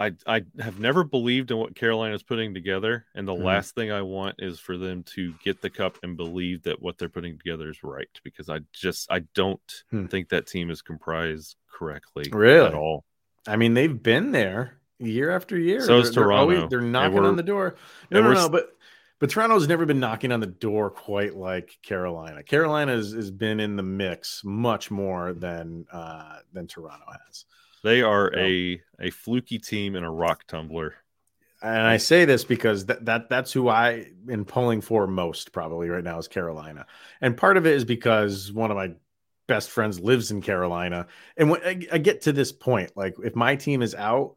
I 0.00 0.12
I 0.26 0.44
have 0.58 0.80
never 0.80 1.04
believed 1.04 1.50
in 1.50 1.58
what 1.58 1.74
Carolina's 1.76 2.22
putting 2.22 2.54
together, 2.54 3.04
and 3.14 3.28
the 3.28 3.34
Mhm. 3.34 3.44
last 3.44 3.74
thing 3.74 3.92
I 3.92 4.00
want 4.02 4.36
is 4.38 4.58
for 4.58 4.76
them 4.78 5.02
to 5.14 5.34
get 5.44 5.60
the 5.60 5.68
cup 5.70 5.98
and 6.02 6.16
believe 6.16 6.62
that 6.62 6.80
what 6.80 6.96
they're 6.98 7.08
putting 7.10 7.36
together 7.38 7.68
is 7.68 7.84
right. 7.84 8.08
Because 8.24 8.48
I 8.48 8.60
just 8.72 9.12
I 9.12 9.20
don't 9.34 9.84
Hmm. 9.90 10.06
think 10.06 10.30
that 10.30 10.46
team 10.46 10.70
is 10.70 10.80
comprised 10.82 11.56
correctly 11.70 12.24
Really? 12.32 12.66
at 12.66 12.74
all. 12.74 13.04
I 13.46 13.56
mean, 13.56 13.74
they've 13.74 14.02
been 14.02 14.32
there 14.32 14.78
year 14.98 15.30
after 15.30 15.58
year. 15.58 15.80
So 15.82 15.98
is 15.98 16.12
They're- 16.14 16.22
they're 16.24 16.32
always- 16.32 16.56
Toronto. 16.58 16.76
They're 16.78 16.86
knocking 16.88 17.18
on 17.24 17.36
the 17.36 17.42
door. 17.42 17.76
No, 18.10 18.22
no, 18.22 18.32
no. 18.32 18.48
But 18.48 18.76
but 19.18 19.28
Toronto's 19.28 19.68
never 19.68 19.84
been 19.84 20.00
knocking 20.00 20.32
on 20.32 20.40
the 20.40 20.46
door 20.46 20.88
quite 20.88 21.36
like 21.36 21.78
Carolina. 21.82 22.42
Carolina 22.42 22.92
has, 22.92 23.12
has 23.12 23.30
been 23.30 23.60
in 23.60 23.76
the 23.76 23.82
mix 23.82 24.42
much 24.44 24.90
more 24.90 25.34
than 25.34 25.84
uh, 25.92 26.38
than 26.54 26.66
Toronto 26.66 27.04
has. 27.26 27.44
They 27.82 28.02
are 28.02 28.34
a 28.36 28.80
a 28.98 29.10
fluky 29.10 29.58
team 29.58 29.96
and 29.96 30.04
a 30.04 30.10
rock 30.10 30.46
tumbler. 30.46 30.94
And 31.62 31.86
I 31.86 31.98
say 31.98 32.24
this 32.24 32.44
because 32.44 32.86
that, 32.86 33.04
that 33.04 33.28
that's 33.28 33.52
who 33.52 33.68
I 33.68 34.06
am 34.30 34.44
pulling 34.44 34.80
for 34.80 35.06
most 35.06 35.52
probably 35.52 35.88
right 35.88 36.04
now 36.04 36.18
is 36.18 36.28
Carolina. 36.28 36.86
And 37.20 37.36
part 37.36 37.56
of 37.56 37.66
it 37.66 37.74
is 37.74 37.84
because 37.84 38.50
one 38.50 38.70
of 38.70 38.76
my 38.76 38.92
best 39.46 39.68
friends 39.68 40.00
lives 40.00 40.30
in 40.30 40.40
Carolina. 40.40 41.06
And 41.36 41.50
when 41.50 41.60
I, 41.62 41.86
I 41.92 41.98
get 41.98 42.22
to 42.22 42.32
this 42.32 42.52
point, 42.52 42.96
like 42.96 43.16
if 43.22 43.36
my 43.36 43.56
team 43.56 43.82
is 43.82 43.94
out, 43.94 44.36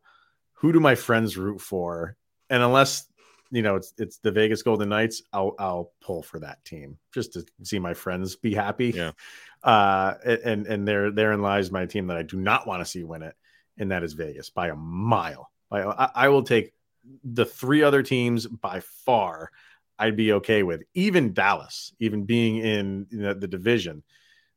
who 0.53 0.73
do 0.73 0.79
my 0.79 0.95
friends 0.95 1.37
root 1.37 1.61
for? 1.61 2.17
And 2.49 2.61
unless 2.61 3.07
you 3.53 3.61
know 3.61 3.75
it's 3.75 3.93
it's 3.97 4.17
the 4.17 4.31
Vegas 4.31 4.63
Golden 4.63 4.89
Knights, 4.89 5.21
I'll 5.31 5.53
I'll 5.59 5.91
pull 6.01 6.23
for 6.23 6.39
that 6.39 6.65
team 6.65 6.97
just 7.13 7.33
to 7.33 7.45
see 7.61 7.79
my 7.79 7.93
friends 7.93 8.35
be 8.35 8.53
happy. 8.53 8.91
Yeah. 8.91 9.11
Uh 9.63 10.15
and 10.25 10.67
and 10.67 10.85
there 10.85 11.09
therein 11.09 11.41
lies 11.41 11.71
my 11.71 11.85
team 11.85 12.07
that 12.07 12.17
I 12.17 12.23
do 12.23 12.35
not 12.35 12.67
want 12.67 12.81
to 12.81 12.85
see 12.85 13.05
win 13.05 13.21
it, 13.21 13.33
and 13.77 13.91
that 13.91 14.03
is 14.03 14.11
Vegas 14.11 14.49
by 14.49 14.67
a 14.67 14.75
mile. 14.75 15.49
By 15.69 15.83
I, 15.83 16.09
I 16.13 16.27
will 16.27 16.43
take 16.43 16.73
the 17.23 17.45
three 17.45 17.81
other 17.81 18.03
teams 18.03 18.45
by 18.45 18.81
far 18.81 19.51
I'd 19.97 20.17
be 20.17 20.33
okay 20.33 20.63
with, 20.63 20.83
even 20.93 21.31
Dallas, 21.31 21.93
even 21.99 22.25
being 22.25 22.57
in 22.57 23.07
the, 23.09 23.35
the 23.35 23.47
division. 23.47 24.03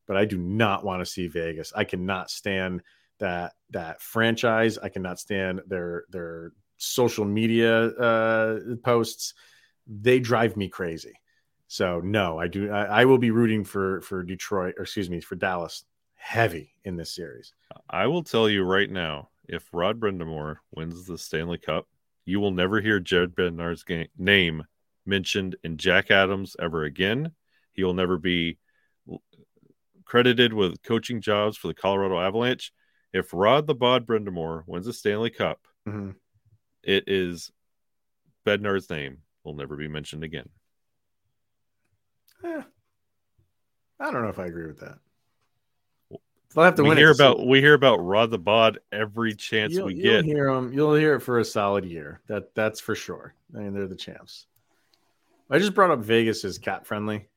But 0.09 0.17
I 0.17 0.25
do 0.25 0.39
not 0.39 0.85
want 0.85 1.03
to 1.03 1.07
see 1.07 1.29
Vegas. 1.29 1.73
I 1.73 1.85
cannot 1.85 2.29
stand 2.29 2.83
that 3.21 3.53
that 3.71 4.03
franchise. 4.03 4.77
I 4.77 4.89
cannot 4.89 5.21
stand 5.21 5.61
their 5.69 6.03
their 6.11 6.51
social 6.77 7.25
media 7.25 7.87
uh, 7.89 8.59
posts. 8.83 9.35
They 9.87 10.19
drive 10.21 10.57
me 10.57 10.69
crazy. 10.69 11.15
So 11.69 12.01
no, 12.01 12.39
I 12.39 12.49
do. 12.49 12.71
I, 12.71 13.03
I 13.03 13.05
will 13.05 13.19
be 13.19 13.31
rooting 13.31 13.65
for 13.65 14.01
for 14.03 14.23
Detroit, 14.23 14.75
or 14.79 14.83
excuse 14.83 15.11
me, 15.11 15.21
for 15.21 15.35
Dallas, 15.37 15.85
heavy 16.15 16.75
in 16.85 16.97
this 16.97 17.15
series. 17.15 17.53
I 17.91 18.07
will 18.07 18.23
tell 18.23 18.49
you 18.49 18.63
right 18.65 18.91
now, 18.91 19.31
if 19.49 19.69
Rod 19.73 19.99
Brind'Amour 20.01 20.57
wins 20.73 21.07
the 21.07 21.19
Stanley 21.19 21.59
Cup, 21.59 21.87
you 22.25 22.41
will 22.41 22.51
never 22.53 22.81
hear 22.81 23.01
Jared 23.01 23.35
Bednar's 23.35 23.83
ga- 23.83 24.09
name 24.19 24.65
mentioned 25.05 25.57
in 25.65 25.77
Jack 25.77 26.11
Adams 26.11 26.57
ever 26.61 26.85
again. 26.85 27.33
He 27.73 27.85
will 27.85 27.95
never 27.95 28.17
be 28.19 28.59
credited 30.05 30.53
with 30.53 30.83
coaching 30.83 31.21
jobs 31.21 31.57
for 31.57 31.69
the 31.69 31.75
Colorado 31.75 32.19
Avalanche. 32.21 32.73
If 33.13 33.33
Rod 33.33 33.67
the 33.67 33.75
Bod 33.75 34.07
Brind'Amour 34.07 34.65
wins 34.67 34.87
the 34.87 34.93
Stanley 34.93 35.31
Cup, 35.31 35.67
Mhm. 35.87 36.15
It 36.87 37.05
is 37.09 37.51
Bednar's 38.47 38.89
name 38.89 39.19
will 39.45 39.55
never 39.55 39.77
be 39.77 39.89
mentioned 39.89 40.25
again. 40.25 40.49
Eh, 42.45 42.63
I 44.01 44.11
don't 44.11 44.23
know 44.23 44.29
if 44.29 44.39
I 44.39 44.47
agree 44.47 44.67
with 44.67 44.81
that. 44.81 44.99
They'll 46.55 46.65
have 46.65 46.77
to 46.77 46.85
we 46.85 46.91
win. 46.91 46.99
hear 46.99 47.11
about 47.11 47.47
we 47.47 47.61
hear 47.61 47.75
about 47.75 47.97
Rod 47.97 48.31
the 48.31 48.39
Bod 48.39 48.79
every 48.91 49.35
chance 49.35 49.75
you'll, 49.75 49.87
we 49.87 49.95
you'll 49.95 50.23
get. 50.23 50.25
hear 50.25 50.49
You'll 50.71 50.95
hear 50.95 51.17
it 51.17 51.21
for 51.21 51.39
a 51.39 51.45
solid 51.45 51.85
year. 51.85 52.23
That 52.29 52.55
that's 52.55 52.81
for 52.81 52.95
sure. 52.95 53.35
I 53.55 53.59
mean, 53.59 53.75
they're 53.75 53.87
the 53.87 53.95
champs. 53.97 54.47
I 55.51 55.59
just 55.59 55.75
brought 55.75 55.91
up 55.91 56.01
Vegas 56.01 56.45
as 56.45 56.59
cap 56.59 56.87
friendly. 56.87 57.29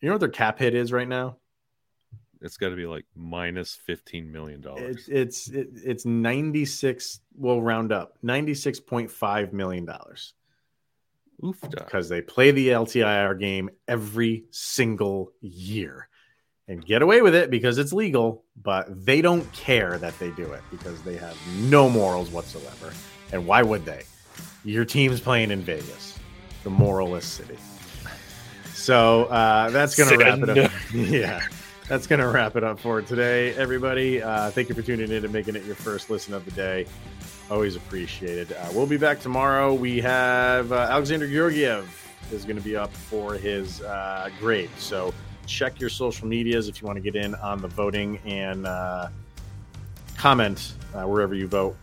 You 0.00 0.08
know 0.08 0.14
what 0.14 0.20
their 0.20 0.28
cap 0.28 0.58
hit 0.58 0.74
is 0.74 0.92
right 0.92 1.08
now? 1.08 1.36
It's 2.40 2.56
got 2.56 2.70
to 2.70 2.76
be 2.76 2.86
like 2.86 3.04
minus 3.14 3.74
fifteen 3.74 4.30
million 4.30 4.60
dollars. 4.60 5.08
It's 5.08 5.08
it's 5.08 5.48
it, 5.48 5.68
it's 5.84 6.04
ninety 6.04 6.64
six. 6.64 7.20
We'll 7.34 7.62
round 7.62 7.92
up 7.92 8.18
ninety 8.22 8.54
six 8.54 8.80
point 8.80 9.10
five 9.10 9.52
million 9.52 9.84
dollars 9.84 10.34
Oofda. 11.42 11.70
because 11.70 12.08
they 12.08 12.20
play 12.20 12.50
the 12.50 12.68
LTIR 12.68 13.38
game 13.38 13.70
every 13.88 14.44
single 14.50 15.32
year 15.40 16.08
and 16.68 16.84
get 16.84 17.02
away 17.02 17.22
with 17.22 17.34
it 17.34 17.50
because 17.50 17.78
it's 17.78 17.92
legal. 17.92 18.44
But 18.60 19.04
they 19.04 19.22
don't 19.22 19.50
care 19.52 19.98
that 19.98 20.18
they 20.18 20.30
do 20.30 20.52
it 20.52 20.62
because 20.70 21.02
they 21.02 21.16
have 21.16 21.36
no 21.56 21.88
morals 21.88 22.30
whatsoever. 22.30 22.92
And 23.32 23.46
why 23.46 23.62
would 23.62 23.84
they? 23.84 24.04
Your 24.64 24.84
team's 24.84 25.20
playing 25.20 25.50
in 25.50 25.62
Vegas, 25.62 26.18
the 26.64 26.70
moralless 26.70 27.22
city. 27.22 27.56
So 28.74 29.24
uh, 29.24 29.70
that's 29.70 29.96
going 29.96 30.10
to 30.10 30.24
wrap 30.24 30.38
it 30.38 30.50
up. 30.50 30.72
yeah, 30.94 31.40
that's 31.88 32.06
going 32.06 32.20
to 32.20 32.28
wrap 32.28 32.56
it 32.56 32.64
up 32.64 32.80
for 32.80 33.00
today, 33.00 33.54
everybody. 33.54 34.22
Uh, 34.22 34.50
thank 34.50 34.68
you 34.68 34.74
for 34.74 34.82
tuning 34.82 35.10
in 35.10 35.24
and 35.24 35.32
making 35.32 35.54
it 35.54 35.64
your 35.64 35.76
first 35.76 36.10
listen 36.10 36.34
of 36.34 36.44
the 36.44 36.50
day. 36.50 36.86
Always 37.48 37.76
appreciated. 37.76 38.52
Uh, 38.52 38.68
we'll 38.72 38.86
be 38.86 38.96
back 38.96 39.20
tomorrow. 39.20 39.72
We 39.72 40.00
have 40.00 40.72
uh, 40.72 40.88
Alexander 40.90 41.28
Georgiev 41.28 41.88
is 42.32 42.44
going 42.44 42.56
to 42.56 42.62
be 42.62 42.76
up 42.76 42.92
for 42.92 43.34
his 43.34 43.82
uh, 43.82 44.30
grade. 44.40 44.70
So 44.78 45.14
check 45.46 45.78
your 45.80 45.90
social 45.90 46.26
medias 46.26 46.68
if 46.68 46.80
you 46.80 46.86
want 46.88 46.96
to 46.96 47.02
get 47.02 47.14
in 47.14 47.36
on 47.36 47.62
the 47.62 47.68
voting 47.68 48.18
and 48.24 48.66
uh, 48.66 49.08
comment 50.16 50.72
uh, 50.92 51.04
wherever 51.04 51.36
you 51.36 51.46
vote 51.46 51.76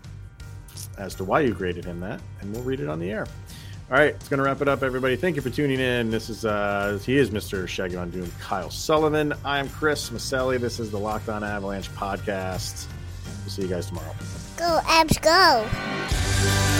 as 0.98 1.16
to 1.16 1.24
why 1.24 1.40
you 1.40 1.54
graded 1.54 1.86
him 1.86 2.02
that, 2.02 2.20
and 2.42 2.54
we'll 2.54 2.64
read 2.64 2.82
it 2.82 2.90
on 2.90 3.00
the 3.00 3.10
air. 3.10 3.26
All 3.94 4.00
right, 4.00 4.16
it's 4.16 4.28
going 4.28 4.40
to 4.40 4.44
wrap 4.44 4.60
it 4.60 4.68
up, 4.68 4.82
everybody. 4.82 5.16
Thank 5.16 5.36
you 5.36 5.44
for 5.44 5.52
tuning 5.52 5.80
in. 5.80 6.10
This 6.10 6.28
is 6.28 6.46
uh, 6.46 7.00
he 7.06 7.16
is 7.16 7.30
Mr. 7.30 7.68
Shaggy 7.68 7.94
Von 7.94 8.10
Doom, 8.10 8.32
Kyle 8.40 8.72
Sullivan. 8.72 9.36
I'm 9.46 9.70
Chris 9.70 10.10
Maselli. 10.10 10.60
This 10.60 10.80
is 10.80 10.90
the 10.90 10.98
Locked 10.98 11.30
On 11.30 11.44
Avalanche 11.44 11.92
podcast. 11.92 12.88
We'll 13.44 13.52
see 13.52 13.62
you 13.62 13.68
guys 13.68 13.86
tomorrow. 13.86 14.16
Go, 14.58 14.80
Avs, 14.86 15.22
go. 15.22 16.73